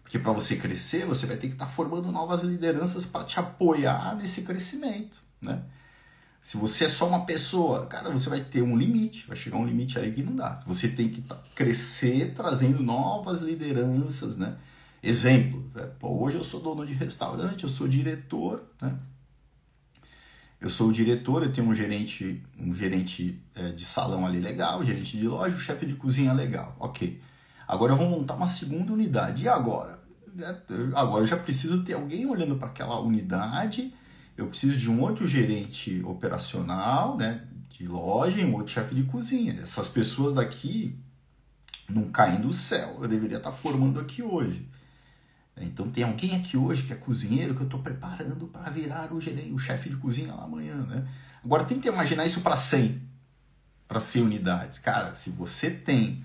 Porque 0.02 0.18
para 0.18 0.32
você 0.32 0.56
crescer, 0.56 1.06
você 1.06 1.26
vai 1.26 1.36
ter 1.36 1.46
que 1.46 1.52
estar 1.52 1.66
tá 1.66 1.70
formando 1.70 2.10
novas 2.10 2.42
lideranças 2.42 3.06
para 3.06 3.24
te 3.24 3.38
apoiar 3.38 4.16
nesse 4.16 4.42
crescimento, 4.42 5.20
né? 5.40 5.62
Se 6.42 6.56
você 6.56 6.86
é 6.86 6.88
só 6.88 7.06
uma 7.06 7.24
pessoa, 7.24 7.86
cara, 7.86 8.10
você 8.10 8.28
vai 8.28 8.40
ter 8.40 8.62
um 8.62 8.76
limite, 8.76 9.28
vai 9.28 9.36
chegar 9.36 9.58
um 9.58 9.66
limite 9.66 9.96
aí 9.96 10.10
que 10.10 10.24
não 10.24 10.34
dá. 10.34 10.60
Você 10.66 10.88
tem 10.88 11.08
que 11.08 11.20
tá, 11.20 11.40
crescer 11.54 12.32
trazendo 12.34 12.82
novas 12.82 13.42
lideranças, 13.42 14.36
né? 14.36 14.56
Exemplo, 15.08 15.70
né? 15.74 15.88
Pô, 15.98 16.22
hoje 16.22 16.36
eu 16.36 16.44
sou 16.44 16.60
dono 16.60 16.84
de 16.84 16.92
restaurante, 16.92 17.64
eu 17.64 17.68
sou 17.70 17.88
diretor, 17.88 18.62
né? 18.80 18.94
Eu 20.60 20.68
sou 20.68 20.88
o 20.88 20.92
diretor, 20.92 21.42
eu 21.42 21.52
tenho 21.52 21.66
um 21.68 21.74
gerente, 21.74 22.42
um 22.58 22.74
gerente 22.74 23.40
é, 23.54 23.70
de 23.70 23.84
salão 23.84 24.26
ali 24.26 24.38
legal, 24.38 24.84
gerente 24.84 25.16
de 25.16 25.26
loja, 25.26 25.56
o 25.56 25.60
chefe 25.60 25.86
de 25.86 25.94
cozinha 25.94 26.32
legal, 26.32 26.76
ok. 26.78 27.20
Agora 27.66 27.92
eu 27.92 27.96
vou 27.96 28.10
montar 28.10 28.34
uma 28.34 28.48
segunda 28.48 28.92
unidade. 28.92 29.44
E 29.44 29.48
agora? 29.48 29.98
Agora 30.94 31.22
eu 31.22 31.26
já 31.26 31.36
preciso 31.36 31.82
ter 31.84 31.94
alguém 31.94 32.26
olhando 32.26 32.56
para 32.56 32.68
aquela 32.68 33.00
unidade. 33.00 33.94
Eu 34.36 34.48
preciso 34.48 34.78
de 34.78 34.90
um 34.90 35.00
outro 35.00 35.26
gerente 35.26 36.02
operacional, 36.04 37.16
né, 37.16 37.46
de 37.70 37.86
loja 37.86 38.40
e 38.40 38.44
um 38.44 38.54
outro 38.54 38.72
chefe 38.72 38.94
de 38.94 39.04
cozinha. 39.04 39.58
Essas 39.62 39.88
pessoas 39.88 40.34
daqui 40.34 40.98
não 41.88 42.10
caem 42.10 42.40
do 42.40 42.52
céu. 42.52 42.98
Eu 43.00 43.08
deveria 43.08 43.38
estar 43.38 43.52
formando 43.52 44.00
aqui 44.00 44.22
hoje. 44.22 44.68
Então 45.62 45.90
tem 45.90 46.04
alguém 46.04 46.36
aqui 46.36 46.56
hoje 46.56 46.82
que 46.84 46.92
é 46.92 46.96
cozinheiro 46.96 47.54
que 47.54 47.60
eu 47.60 47.66
estou 47.66 47.80
preparando 47.80 48.46
para 48.46 48.70
virar 48.70 49.12
o 49.12 49.20
gerente, 49.20 49.52
o 49.52 49.58
chefe 49.58 49.88
de 49.88 49.96
cozinha 49.96 50.34
lá 50.34 50.44
amanhã, 50.44 50.76
né? 50.76 51.06
Agora 51.44 51.64
tenta 51.64 51.88
imaginar 51.88 52.26
isso 52.26 52.40
para 52.40 52.56
100, 52.56 53.00
para 53.86 54.00
100 54.00 54.22
unidades. 54.22 54.78
Cara, 54.78 55.14
se 55.14 55.30
você 55.30 55.70
tem 55.70 56.22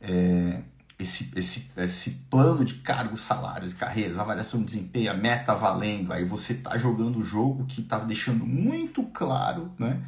é, 0.00 0.62
esse, 0.98 1.30
esse, 1.34 1.70
esse 1.76 2.10
plano 2.30 2.64
de 2.64 2.74
cargos, 2.74 3.22
salários, 3.22 3.72
carreiras, 3.72 4.18
avaliação 4.18 4.60
de 4.60 4.66
desempenho, 4.66 5.10
a 5.10 5.14
meta 5.14 5.54
valendo, 5.54 6.12
aí 6.12 6.24
você 6.24 6.52
está 6.52 6.76
jogando 6.76 7.18
o 7.18 7.24
jogo 7.24 7.64
que 7.64 7.80
está 7.80 7.98
deixando 7.98 8.46
muito 8.46 9.02
claro, 9.04 9.72
né? 9.78 10.02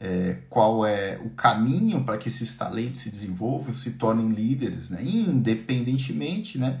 É, 0.00 0.42
qual 0.48 0.86
é 0.86 1.18
o 1.24 1.30
caminho 1.30 2.04
para 2.04 2.16
que 2.16 2.28
esses 2.28 2.56
talentos 2.56 3.00
se 3.00 3.10
desenvolvam, 3.10 3.74
se 3.74 3.92
tornem 3.92 4.28
líderes, 4.28 4.90
né? 4.90 5.00
independentemente, 5.02 6.56
né? 6.56 6.80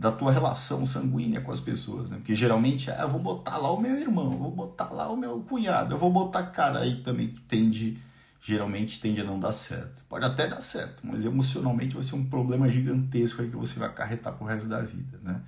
Da 0.00 0.10
tua 0.10 0.32
relação 0.32 0.86
sanguínea 0.86 1.42
com 1.42 1.52
as 1.52 1.60
pessoas, 1.60 2.10
né? 2.10 2.16
Porque 2.16 2.34
geralmente, 2.34 2.90
ah, 2.90 3.02
eu 3.02 3.10
vou 3.10 3.20
botar 3.20 3.58
lá 3.58 3.70
o 3.70 3.78
meu 3.78 3.94
irmão, 4.00 4.32
eu 4.32 4.38
vou 4.38 4.50
botar 4.50 4.88
lá 4.88 5.12
o 5.12 5.16
meu 5.16 5.40
cunhado, 5.40 5.94
eu 5.94 5.98
vou 5.98 6.10
botar 6.10 6.44
cara 6.44 6.78
aí 6.78 7.02
também 7.02 7.28
que 7.28 7.40
tende, 7.42 7.98
geralmente 8.42 8.98
tende 8.98 9.20
a 9.20 9.24
não 9.24 9.38
dar 9.38 9.52
certo. 9.52 10.02
Pode 10.08 10.24
até 10.24 10.48
dar 10.48 10.62
certo, 10.62 11.02
mas 11.02 11.22
emocionalmente 11.26 11.94
vai 11.94 12.02
ser 12.02 12.14
um 12.14 12.24
problema 12.24 12.66
gigantesco 12.66 13.42
aí 13.42 13.50
que 13.50 13.56
você 13.56 13.78
vai 13.78 13.90
acarretar 13.90 14.32
pro 14.32 14.46
resto 14.46 14.66
da 14.66 14.80
vida, 14.80 15.20
né? 15.22 15.42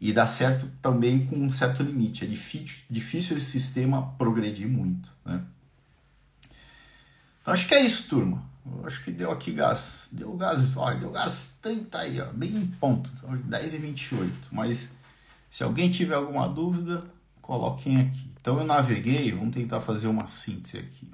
E 0.00 0.14
dá 0.14 0.26
certo 0.26 0.66
também 0.80 1.26
com 1.26 1.36
um 1.36 1.50
certo 1.50 1.82
limite. 1.82 2.24
É 2.24 2.26
difícil, 2.26 2.78
difícil 2.88 3.36
esse 3.36 3.50
sistema 3.50 4.14
progredir 4.16 4.66
muito, 4.66 5.10
né? 5.26 5.42
Então 7.42 7.52
acho 7.52 7.68
que 7.68 7.74
é 7.74 7.84
isso, 7.84 8.08
turma. 8.08 8.49
Acho 8.84 9.02
que 9.02 9.10
deu 9.10 9.30
aqui 9.30 9.52
gás. 9.52 10.08
Deu 10.12 10.36
gás, 10.36 10.76
olha, 10.76 10.96
deu 10.96 11.10
gás 11.10 11.58
30 11.62 11.98
aí, 11.98 12.20
ó, 12.20 12.26
bem 12.26 12.50
em 12.50 12.66
ponto. 12.66 13.10
10 13.26 13.74
e 13.74 13.78
28. 13.78 14.48
Mas 14.52 14.92
se 15.50 15.62
alguém 15.62 15.90
tiver 15.90 16.14
alguma 16.14 16.48
dúvida, 16.48 17.02
coloquem 17.40 18.00
aqui. 18.00 18.30
Então 18.40 18.58
eu 18.58 18.64
naveguei, 18.64 19.32
vamos 19.32 19.54
tentar 19.54 19.80
fazer 19.80 20.08
uma 20.08 20.26
síntese 20.26 20.78
aqui. 20.78 21.10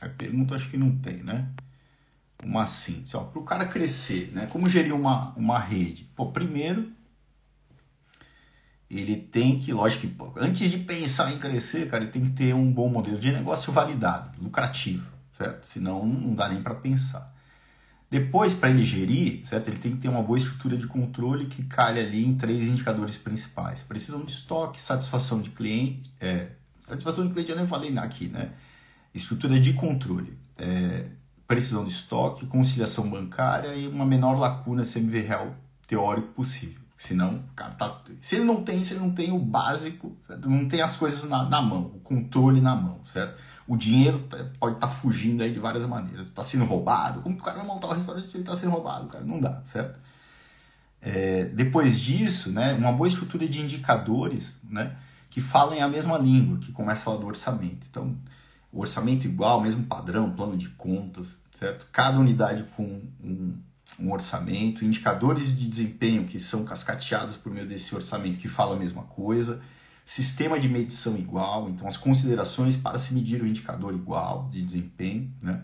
A 0.00 0.08
pergunta 0.08 0.54
acho 0.54 0.68
que 0.68 0.76
não 0.76 0.96
tem, 0.98 1.22
né? 1.22 1.48
Uma 2.42 2.66
síntese. 2.66 3.12
Para 3.12 3.38
o 3.38 3.44
cara 3.44 3.66
crescer, 3.66 4.32
né? 4.32 4.46
Como 4.46 4.68
gerir 4.68 4.94
uma, 4.94 5.32
uma 5.34 5.58
rede? 5.58 6.10
Pô, 6.16 6.26
primeiro, 6.32 6.90
ele 8.90 9.16
tem 9.16 9.60
que, 9.60 9.72
lógico 9.72 10.06
que, 10.06 10.40
antes 10.40 10.70
de 10.70 10.78
pensar 10.78 11.32
em 11.32 11.38
crescer, 11.38 11.88
cara, 11.88 12.02
ele 12.02 12.12
tem 12.12 12.24
que 12.24 12.30
ter 12.30 12.54
um 12.54 12.70
bom 12.72 12.88
modelo 12.88 13.18
de 13.18 13.30
negócio 13.30 13.72
validado, 13.72 14.42
lucrativo 14.42 15.11
certo? 15.42 15.66
Senão 15.66 16.06
não 16.06 16.34
dá 16.34 16.48
nem 16.48 16.62
para 16.62 16.74
pensar. 16.74 17.32
Depois, 18.10 18.52
para 18.52 18.70
ele 18.70 18.84
gerir, 18.84 19.46
certo? 19.46 19.68
Ele 19.68 19.78
tem 19.78 19.92
que 19.92 19.98
ter 19.98 20.08
uma 20.08 20.22
boa 20.22 20.38
estrutura 20.38 20.76
de 20.76 20.86
controle 20.86 21.46
que 21.46 21.62
calha 21.62 22.02
ali 22.02 22.24
em 22.24 22.34
três 22.34 22.62
indicadores 22.64 23.16
principais: 23.16 23.82
precisão 23.82 24.24
de 24.24 24.32
estoque, 24.32 24.80
satisfação 24.80 25.40
de 25.40 25.50
cliente, 25.50 26.12
é, 26.20 26.48
satisfação 26.86 27.26
de 27.26 27.32
cliente 27.32 27.50
eu 27.50 27.56
nem 27.56 27.66
falei 27.66 27.96
aqui, 27.98 28.28
né? 28.28 28.50
Estrutura 29.14 29.58
de 29.58 29.72
controle, 29.72 30.38
é, 30.58 31.06
precisão 31.46 31.84
de 31.84 31.92
estoque, 31.92 32.46
conciliação 32.46 33.08
bancária 33.08 33.74
e 33.74 33.86
uma 33.88 34.04
menor 34.04 34.38
lacuna 34.38 34.84
CMV 34.84 35.20
real 35.20 35.54
teórico 35.86 36.28
possível. 36.28 36.82
Senão, 36.96 37.42
cara, 37.56 37.72
tá, 37.74 38.00
se 38.20 38.36
ele 38.36 38.44
não 38.44 38.62
tem, 38.62 38.82
se 38.82 38.92
ele 38.92 39.00
não 39.00 39.10
tem 39.10 39.32
o 39.32 39.38
básico, 39.38 40.16
certo? 40.26 40.48
não 40.48 40.68
tem 40.68 40.80
as 40.80 40.96
coisas 40.96 41.24
na, 41.24 41.48
na, 41.48 41.60
mão, 41.60 41.92
o 41.96 42.00
controle 42.00 42.60
na 42.60 42.76
mão, 42.76 43.00
certo? 43.04 43.40
O 43.72 43.76
dinheiro 43.78 44.18
tá, 44.28 44.36
pode 44.60 44.74
estar 44.74 44.86
tá 44.86 44.92
fugindo 44.92 45.42
aí 45.42 45.50
de 45.50 45.58
várias 45.58 45.86
maneiras. 45.86 46.26
Está 46.26 46.44
sendo 46.44 46.66
roubado. 46.66 47.22
Como 47.22 47.34
que 47.34 47.40
o 47.40 47.44
cara 47.46 47.56
vai 47.56 47.66
montar 47.66 47.86
o 47.86 47.92
restaurante 47.94 48.30
se 48.30 48.36
ele 48.36 48.42
está 48.42 48.54
sendo 48.54 48.70
roubado, 48.70 49.06
cara? 49.06 49.24
Não 49.24 49.40
dá, 49.40 49.62
certo? 49.64 49.98
É, 51.00 51.46
depois 51.46 51.98
disso, 51.98 52.52
né, 52.52 52.74
uma 52.74 52.92
boa 52.92 53.08
estrutura 53.08 53.48
de 53.48 53.62
indicadores, 53.62 54.56
né, 54.62 54.94
que 55.30 55.40
falem 55.40 55.80
a 55.80 55.88
mesma 55.88 56.18
língua, 56.18 56.58
que 56.58 56.70
começa 56.70 57.00
a 57.00 57.04
falar 57.04 57.16
do 57.16 57.26
orçamento. 57.26 57.86
Então, 57.88 58.14
orçamento 58.70 59.24
igual, 59.24 59.62
mesmo 59.62 59.84
padrão, 59.84 60.30
plano 60.30 60.54
de 60.54 60.68
contas, 60.68 61.38
certo? 61.58 61.86
Cada 61.90 62.18
unidade 62.18 62.64
com 62.76 63.00
um, 63.24 63.56
um 63.98 64.12
orçamento, 64.12 64.84
indicadores 64.84 65.56
de 65.56 65.66
desempenho 65.66 66.26
que 66.26 66.38
são 66.38 66.62
cascateados 66.62 67.38
por 67.38 67.50
meio 67.50 67.66
desse 67.66 67.94
orçamento 67.94 68.38
que 68.38 68.48
fala 68.48 68.76
a 68.76 68.78
mesma 68.78 69.04
coisa, 69.04 69.62
sistema 70.04 70.58
de 70.58 70.68
medição 70.68 71.16
igual, 71.16 71.68
então 71.68 71.86
as 71.86 71.96
considerações 71.96 72.76
para 72.76 72.98
se 72.98 73.14
medir 73.14 73.42
o 73.42 73.46
indicador 73.46 73.94
igual 73.94 74.48
de 74.50 74.62
desempenho, 74.62 75.32
né? 75.40 75.62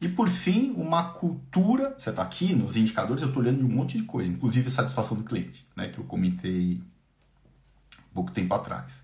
E 0.00 0.08
por 0.08 0.28
fim, 0.28 0.72
uma 0.76 1.04
cultura, 1.10 1.96
certo? 1.98 2.20
Aqui 2.20 2.54
nos 2.54 2.76
indicadores 2.76 3.22
eu 3.22 3.28
estou 3.28 3.42
olhando 3.42 3.58
de 3.58 3.64
um 3.64 3.68
monte 3.68 3.96
de 3.96 4.04
coisa, 4.04 4.30
inclusive 4.30 4.68
satisfação 4.70 5.16
do 5.16 5.24
cliente, 5.24 5.66
né? 5.74 5.88
Que 5.88 5.98
eu 5.98 6.04
comentei 6.04 6.80
pouco 8.12 8.30
tempo 8.30 8.54
atrás. 8.54 9.02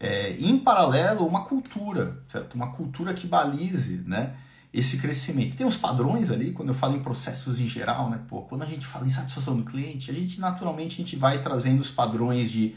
É, 0.00 0.32
em 0.38 0.58
paralelo, 0.58 1.26
uma 1.26 1.44
cultura, 1.44 2.22
certo? 2.28 2.54
Uma 2.54 2.72
cultura 2.72 3.12
que 3.12 3.26
balize, 3.26 4.02
né? 4.06 4.34
esse 4.74 4.96
crescimento. 4.98 5.56
Tem 5.56 5.64
uns 5.64 5.76
padrões 5.76 6.32
ali, 6.32 6.50
quando 6.50 6.70
eu 6.70 6.74
falo 6.74 6.96
em 6.96 7.00
processos 7.00 7.60
em 7.60 7.68
geral, 7.68 8.10
né? 8.10 8.20
Pô, 8.26 8.42
quando 8.42 8.62
a 8.62 8.66
gente 8.66 8.84
fala 8.84 9.06
em 9.06 9.10
satisfação 9.10 9.56
do 9.56 9.62
cliente, 9.62 10.10
a 10.10 10.14
gente 10.14 10.40
naturalmente 10.40 10.94
a 10.94 10.96
gente 10.96 11.14
vai 11.14 11.40
trazendo 11.40 11.80
os 11.80 11.92
padrões 11.92 12.50
de 12.50 12.74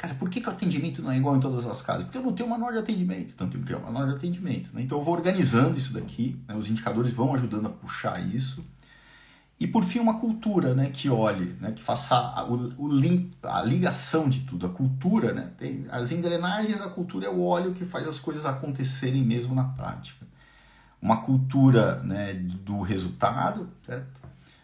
cara, 0.00 0.14
por 0.14 0.30
que, 0.30 0.40
que 0.40 0.48
o 0.48 0.50
atendimento 0.50 1.02
não 1.02 1.12
é 1.12 1.16
igual 1.16 1.36
em 1.36 1.40
todas 1.40 1.66
as 1.66 1.82
casas? 1.82 2.04
Porque 2.04 2.18
eu 2.18 2.22
não 2.22 2.32
tenho 2.32 2.48
um 2.48 2.52
manual 2.52 2.72
de 2.72 2.78
atendimento, 2.78 3.32
então 3.34 3.46
eu 3.46 3.50
tenho 3.50 3.62
que 3.62 3.66
criar 3.66 3.78
um 3.78 3.84
manual 3.84 4.08
de 4.08 4.16
atendimento. 4.16 4.74
Né? 4.74 4.82
Então 4.82 4.98
eu 4.98 5.04
vou 5.04 5.14
organizando 5.14 5.76
isso 5.76 5.92
daqui, 5.92 6.40
né? 6.48 6.54
os 6.54 6.70
indicadores 6.70 7.12
vão 7.12 7.34
ajudando 7.34 7.66
a 7.66 7.70
puxar 7.70 8.18
isso. 8.18 8.64
E 9.58 9.66
por 9.66 9.84
fim, 9.84 9.98
uma 9.98 10.18
cultura 10.18 10.74
né, 10.74 10.88
que 10.90 11.10
olhe, 11.10 11.54
né, 11.60 11.72
que 11.72 11.82
faça 11.82 12.16
a, 12.16 12.42
o, 12.44 12.72
o 12.78 12.90
a 13.42 13.62
ligação 13.62 14.26
de 14.26 14.40
tudo. 14.40 14.64
A 14.64 14.70
cultura, 14.70 15.34
né, 15.34 15.50
tem 15.58 15.84
as 15.90 16.12
engrenagens, 16.12 16.80
a 16.80 16.88
cultura 16.88 17.26
é 17.26 17.28
o 17.28 17.42
óleo 17.42 17.74
que 17.74 17.84
faz 17.84 18.08
as 18.08 18.18
coisas 18.18 18.46
acontecerem 18.46 19.22
mesmo 19.22 19.54
na 19.54 19.64
prática 19.64 20.24
uma 21.00 21.22
cultura 21.22 22.02
né, 22.02 22.34
do 22.34 22.80
resultado, 22.80 23.68
certo? 23.86 24.20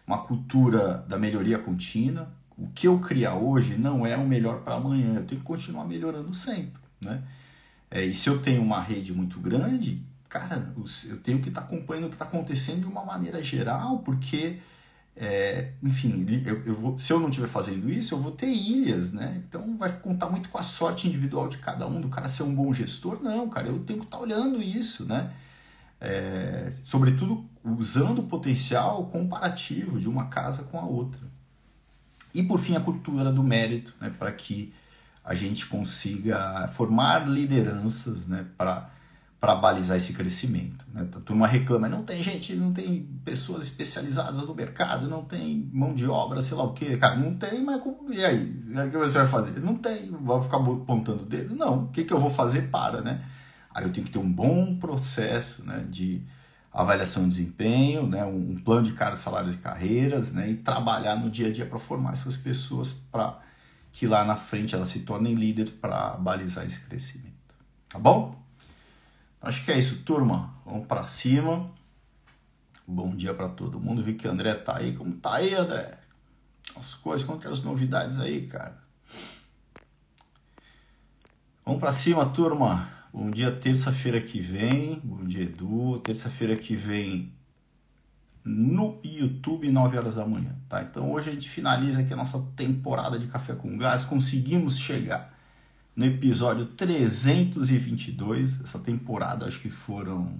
uma 0.06 0.18
cultura 0.18 1.04
da 1.08 1.18
melhoria 1.18 1.58
contínua. 1.58 2.28
O 2.56 2.68
que 2.68 2.86
eu 2.86 2.98
criar 2.98 3.34
hoje 3.34 3.76
não 3.76 4.06
é 4.06 4.16
o 4.16 4.26
melhor 4.26 4.60
para 4.62 4.76
amanhã, 4.76 5.14
eu 5.14 5.24
tenho 5.24 5.40
que 5.40 5.46
continuar 5.46 5.84
melhorando 5.84 6.32
sempre. 6.32 6.80
Né? 7.00 7.22
É, 7.90 8.04
e 8.04 8.14
se 8.14 8.28
eu 8.28 8.40
tenho 8.40 8.62
uma 8.62 8.80
rede 8.80 9.12
muito 9.12 9.38
grande, 9.38 10.02
cara, 10.28 10.72
eu 11.08 11.18
tenho 11.18 11.40
que 11.40 11.48
estar 11.48 11.62
tá 11.62 11.66
acompanhando 11.66 12.06
o 12.06 12.08
que 12.08 12.14
está 12.14 12.24
acontecendo 12.24 12.80
de 12.80 12.86
uma 12.86 13.04
maneira 13.04 13.42
geral, 13.42 13.98
porque, 13.98 14.58
é, 15.14 15.72
enfim, 15.82 16.26
eu, 16.44 16.62
eu 16.64 16.74
vou, 16.74 16.98
se 16.98 17.12
eu 17.12 17.20
não 17.20 17.28
estiver 17.28 17.48
fazendo 17.48 17.90
isso, 17.90 18.14
eu 18.14 18.20
vou 18.20 18.32
ter 18.32 18.48
ilhas, 18.50 19.12
né? 19.12 19.42
Então 19.46 19.76
vai 19.76 19.92
contar 19.98 20.28
muito 20.30 20.48
com 20.48 20.58
a 20.58 20.62
sorte 20.62 21.06
individual 21.06 21.48
de 21.48 21.58
cada 21.58 21.86
um, 21.86 22.00
do 22.00 22.08
cara 22.08 22.28
ser 22.28 22.42
um 22.42 22.54
bom 22.54 22.72
gestor. 22.72 23.22
Não, 23.22 23.48
cara, 23.48 23.68
eu 23.68 23.78
tenho 23.80 24.00
que 24.00 24.06
estar 24.06 24.16
tá 24.16 24.22
olhando 24.22 24.62
isso, 24.62 25.04
né? 25.04 25.32
é, 26.00 26.68
sobretudo 26.70 27.48
usando 27.64 28.20
o 28.20 28.26
potencial 28.26 29.06
comparativo 29.06 29.98
de 29.98 30.08
uma 30.08 30.26
casa 30.26 30.62
com 30.64 30.78
a 30.78 30.84
outra. 30.84 31.20
E 32.36 32.42
por 32.42 32.58
fim, 32.58 32.76
a 32.76 32.80
cultura 32.80 33.32
do 33.32 33.42
mérito, 33.42 33.94
né, 33.98 34.12
para 34.16 34.30
que 34.30 34.72
a 35.24 35.34
gente 35.34 35.66
consiga 35.66 36.68
formar 36.68 37.26
lideranças 37.26 38.28
né, 38.28 38.44
para 38.58 39.54
balizar 39.54 39.96
esse 39.96 40.12
crescimento. 40.12 40.84
Né? 40.92 41.08
A 41.16 41.20
turma 41.20 41.46
reclama, 41.46 41.88
não 41.88 42.04
tem 42.04 42.22
gente, 42.22 42.54
não 42.54 42.74
tem 42.74 43.08
pessoas 43.24 43.64
especializadas 43.64 44.46
no 44.46 44.54
mercado, 44.54 45.08
não 45.08 45.24
tem 45.24 45.68
mão 45.72 45.94
de 45.94 46.06
obra, 46.06 46.42
sei 46.42 46.56
lá 46.56 46.64
o 46.64 46.74
que, 46.74 46.96
cara, 46.98 47.16
não 47.16 47.34
tem, 47.34 47.64
mas 47.64 47.80
e 48.10 48.22
aí? 48.22 48.62
O 48.86 48.90
que 48.90 48.98
você 48.98 49.18
vai 49.18 49.26
fazer? 49.26 49.58
Não 49.58 49.74
tem, 49.74 50.10
vou 50.10 50.42
ficar 50.42 50.58
apontando 50.58 51.22
o 51.22 51.26
dedo? 51.26 51.56
Não, 51.56 51.84
o 51.84 51.88
que, 51.88 52.04
que 52.04 52.12
eu 52.12 52.20
vou 52.20 52.30
fazer 52.30 52.68
para, 52.68 53.00
né? 53.00 53.24
Aí 53.74 53.82
eu 53.84 53.92
tenho 53.92 54.06
que 54.06 54.12
ter 54.12 54.18
um 54.18 54.30
bom 54.30 54.76
processo 54.76 55.64
né, 55.64 55.86
de 55.88 56.22
avaliação 56.76 57.22
de 57.22 57.36
desempenho, 57.36 58.06
né, 58.06 58.22
um 58.26 58.54
plano 58.56 58.82
de 58.82 58.92
cara, 58.92 59.16
salário 59.16 59.50
de 59.50 59.56
carreiras, 59.56 60.30
né, 60.32 60.50
e 60.50 60.56
trabalhar 60.56 61.16
no 61.16 61.30
dia 61.30 61.48
a 61.48 61.52
dia 61.52 61.64
para 61.64 61.78
formar 61.78 62.12
essas 62.12 62.36
pessoas 62.36 62.92
para 63.10 63.40
que 63.90 64.06
lá 64.06 64.22
na 64.26 64.36
frente 64.36 64.74
elas 64.74 64.88
se 64.88 65.00
tornem 65.00 65.34
líderes 65.34 65.70
para 65.70 66.10
balizar 66.18 66.66
esse 66.66 66.80
crescimento. 66.80 67.32
Tá 67.88 67.98
bom? 67.98 68.38
Acho 69.40 69.64
que 69.64 69.72
é 69.72 69.78
isso, 69.78 70.02
turma. 70.02 70.54
Vamos 70.66 70.86
para 70.86 71.02
cima. 71.02 71.70
Bom 72.86 73.16
dia 73.16 73.32
para 73.32 73.48
todo 73.48 73.80
mundo. 73.80 74.02
Vi 74.02 74.12
que 74.12 74.28
o 74.28 74.30
André 74.30 74.52
tá 74.52 74.76
aí. 74.76 74.94
Como 74.94 75.14
tá 75.14 75.36
aí, 75.36 75.54
André? 75.54 75.98
As 76.78 76.94
coisas, 76.94 77.26
quanto 77.26 77.48
as 77.48 77.62
novidades 77.62 78.18
aí, 78.18 78.46
cara? 78.46 78.76
Vamos 81.64 81.80
para 81.80 81.92
cima, 81.92 82.26
turma. 82.26 82.95
Bom 83.16 83.30
dia, 83.30 83.50
terça-feira 83.50 84.20
que 84.20 84.38
vem. 84.38 85.00
Bom 85.02 85.24
dia, 85.24 85.44
Edu. 85.44 85.98
Terça-feira 86.00 86.54
que 86.54 86.76
vem 86.76 87.32
no 88.44 89.00
YouTube, 89.02 89.70
9 89.70 89.96
horas 89.96 90.16
da 90.16 90.26
manhã, 90.26 90.54
tá? 90.68 90.82
Então 90.82 91.10
hoje 91.10 91.30
a 91.30 91.32
gente 91.32 91.48
finaliza 91.48 92.02
aqui 92.02 92.12
a 92.12 92.16
nossa 92.16 92.38
temporada 92.54 93.18
de 93.18 93.26
Café 93.28 93.54
com 93.54 93.74
Gás. 93.78 94.04
Conseguimos 94.04 94.78
chegar 94.78 95.34
no 95.96 96.04
episódio 96.04 96.66
322. 96.66 98.60
Essa 98.60 98.78
temporada 98.80 99.46
acho 99.46 99.60
que 99.60 99.70
foram 99.70 100.38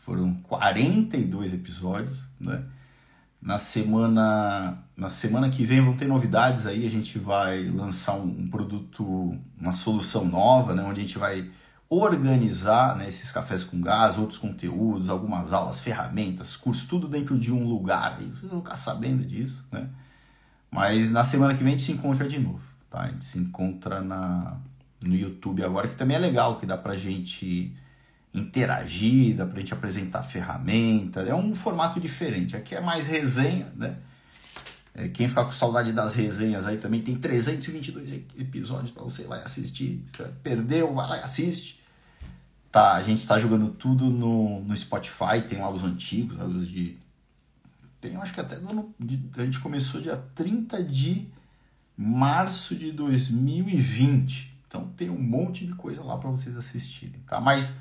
foram 0.00 0.32
42 0.36 1.52
episódios, 1.52 2.24
né? 2.40 2.64
Na 3.44 3.58
semana, 3.58 4.78
na 4.96 5.10
semana 5.10 5.50
que 5.50 5.66
vem 5.66 5.82
vão 5.82 5.94
ter 5.94 6.06
novidades 6.06 6.64
aí, 6.64 6.86
a 6.86 6.90
gente 6.90 7.18
vai 7.18 7.62
lançar 7.64 8.14
um, 8.14 8.24
um 8.24 8.48
produto, 8.48 9.38
uma 9.60 9.70
solução 9.70 10.24
nova, 10.24 10.74
né, 10.74 10.82
onde 10.82 11.00
a 11.00 11.02
gente 11.02 11.18
vai 11.18 11.50
organizar 11.90 12.96
né, 12.96 13.06
esses 13.06 13.30
cafés 13.30 13.62
com 13.62 13.78
gás, 13.82 14.16
outros 14.16 14.38
conteúdos, 14.38 15.10
algumas 15.10 15.52
aulas, 15.52 15.78
ferramentas, 15.78 16.56
cursos, 16.56 16.86
tudo 16.86 17.06
dentro 17.06 17.38
de 17.38 17.52
um 17.52 17.68
lugar. 17.68 18.16
Aí 18.18 18.24
vocês 18.24 18.50
vão 18.50 18.62
ficar 18.62 18.76
sabendo 18.76 19.22
disso, 19.22 19.68
né? 19.70 19.90
Mas 20.70 21.10
na 21.10 21.22
semana 21.22 21.52
que 21.52 21.62
vem 21.62 21.74
a 21.74 21.76
gente 21.76 21.84
se 21.84 21.92
encontra 21.92 22.26
de 22.26 22.40
novo, 22.40 22.64
tá? 22.88 23.02
A 23.02 23.08
gente 23.08 23.26
se 23.26 23.38
encontra 23.38 24.00
na, 24.00 24.56
no 25.04 25.14
YouTube 25.14 25.62
agora, 25.62 25.86
que 25.86 25.96
também 25.96 26.16
é 26.16 26.20
legal, 26.20 26.56
que 26.56 26.64
dá 26.64 26.78
pra 26.78 26.96
gente 26.96 27.76
interagir, 28.34 29.36
dá 29.36 29.46
para 29.46 29.60
gente 29.60 29.72
apresentar 29.72 30.22
ferramentas, 30.24 31.28
é 31.28 31.34
um 31.34 31.54
formato 31.54 32.00
diferente. 32.00 32.56
Aqui 32.56 32.74
é 32.74 32.80
mais 32.80 33.06
resenha, 33.06 33.72
né? 33.76 33.96
É, 34.92 35.08
quem 35.08 35.28
ficar 35.28 35.44
com 35.44 35.50
saudade 35.50 35.92
das 35.92 36.14
resenhas 36.14 36.66
aí 36.66 36.76
também 36.76 37.02
tem 37.02 37.16
322 37.16 38.12
episódios 38.38 38.90
para 38.90 39.02
você 39.02 39.22
ir 39.22 39.26
lá 39.26 39.38
e 39.38 39.42
assistir. 39.42 40.04
Perdeu, 40.42 40.94
vai 40.94 41.08
lá 41.08 41.18
e 41.18 41.20
assiste. 41.20 41.80
Tá, 42.70 42.94
a 42.94 43.02
gente 43.02 43.20
está 43.20 43.38
jogando 43.38 43.70
tudo 43.70 44.10
no, 44.10 44.60
no 44.60 44.76
Spotify, 44.76 45.40
tem 45.48 45.60
lá 45.60 45.70
os 45.70 45.84
antigos, 45.84 46.40
os 46.40 46.68
de. 46.68 46.98
Tem, 48.00 48.16
acho 48.16 48.32
que 48.32 48.40
até 48.40 48.58
no, 48.58 48.94
a 49.36 49.44
gente 49.44 49.60
começou 49.60 50.00
dia 50.00 50.16
30 50.34 50.82
de 50.82 51.28
março 51.96 52.74
de 52.74 52.90
2020. 52.92 54.56
Então 54.66 54.88
tem 54.96 55.08
um 55.08 55.20
monte 55.20 55.66
de 55.66 55.72
coisa 55.74 56.02
lá 56.02 56.18
para 56.18 56.30
vocês 56.30 56.56
assistirem, 56.56 57.20
tá? 57.26 57.40
Mas 57.40 57.74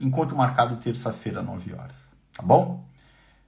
Encontro 0.00 0.36
marcado 0.36 0.76
terça-feira, 0.76 1.42
9 1.42 1.74
horas. 1.74 1.96
Tá 2.32 2.42
bom? 2.42 2.86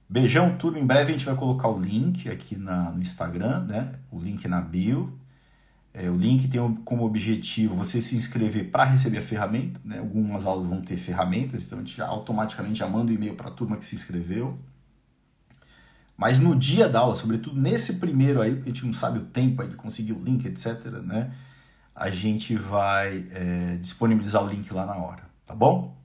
Beijão, 0.09 0.57
turma. 0.57 0.77
Em 0.79 0.85
breve 0.85 1.11
a 1.11 1.17
gente 1.17 1.25
vai 1.25 1.35
colocar 1.35 1.69
o 1.69 1.79
link 1.79 2.29
aqui 2.29 2.57
na, 2.57 2.91
no 2.91 3.01
Instagram, 3.01 3.63
né? 3.63 3.95
O 4.11 4.19
link 4.19 4.45
na 4.47 4.59
bio. 4.59 5.17
É, 5.93 6.09
o 6.09 6.15
link 6.15 6.47
tem 6.47 6.75
como 6.83 7.05
objetivo 7.05 7.75
você 7.75 8.01
se 8.01 8.15
inscrever 8.15 8.69
para 8.69 8.83
receber 8.83 9.19
a 9.19 9.21
ferramenta. 9.21 9.79
Né? 9.83 9.99
Algumas 9.99 10.45
aulas 10.45 10.65
vão 10.65 10.81
ter 10.81 10.97
ferramentas, 10.97 11.65
então 11.65 11.79
a 11.79 11.81
gente 11.81 11.95
já 11.95 12.07
automaticamente 12.07 12.79
já 12.79 12.87
manda 12.87 13.11
o 13.11 13.13
um 13.13 13.15
e-mail 13.15 13.35
para 13.35 13.47
a 13.47 13.51
turma 13.51 13.77
que 13.77 13.85
se 13.85 13.95
inscreveu. 13.95 14.59
Mas 16.17 16.39
no 16.39 16.55
dia 16.55 16.87
da 16.87 16.99
aula, 16.99 17.15
sobretudo 17.15 17.59
nesse 17.59 17.93
primeiro 17.93 18.41
aí, 18.41 18.55
porque 18.55 18.69
a 18.69 18.73
gente 18.73 18.85
não 18.85 18.93
sabe 18.93 19.19
o 19.19 19.23
tempo 19.23 19.61
aí 19.61 19.69
de 19.69 19.75
conseguir 19.75 20.13
o 20.13 20.19
link, 20.23 20.45
etc., 20.45 20.85
né? 21.03 21.33
A 21.95 22.09
gente 22.09 22.55
vai 22.55 23.25
é, 23.31 23.77
disponibilizar 23.81 24.43
o 24.43 24.47
link 24.47 24.71
lá 24.73 24.85
na 24.85 24.95
hora, 24.95 25.23
tá 25.45 25.55
bom? 25.55 26.00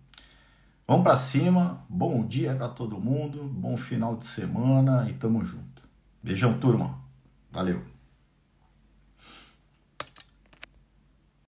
Vamos 0.87 1.03
para 1.03 1.17
cima. 1.17 1.85
Bom 1.89 2.25
dia 2.25 2.55
para 2.55 2.69
todo 2.69 3.01
mundo. 3.01 3.43
Bom 3.43 3.77
final 3.77 4.17
de 4.17 4.25
semana 4.25 5.09
e 5.11 5.15
tamo 5.15 5.43
junto. 5.43 5.83
Beijão, 6.23 6.59
turma. 6.61 7.01
Valeu. 7.51 7.96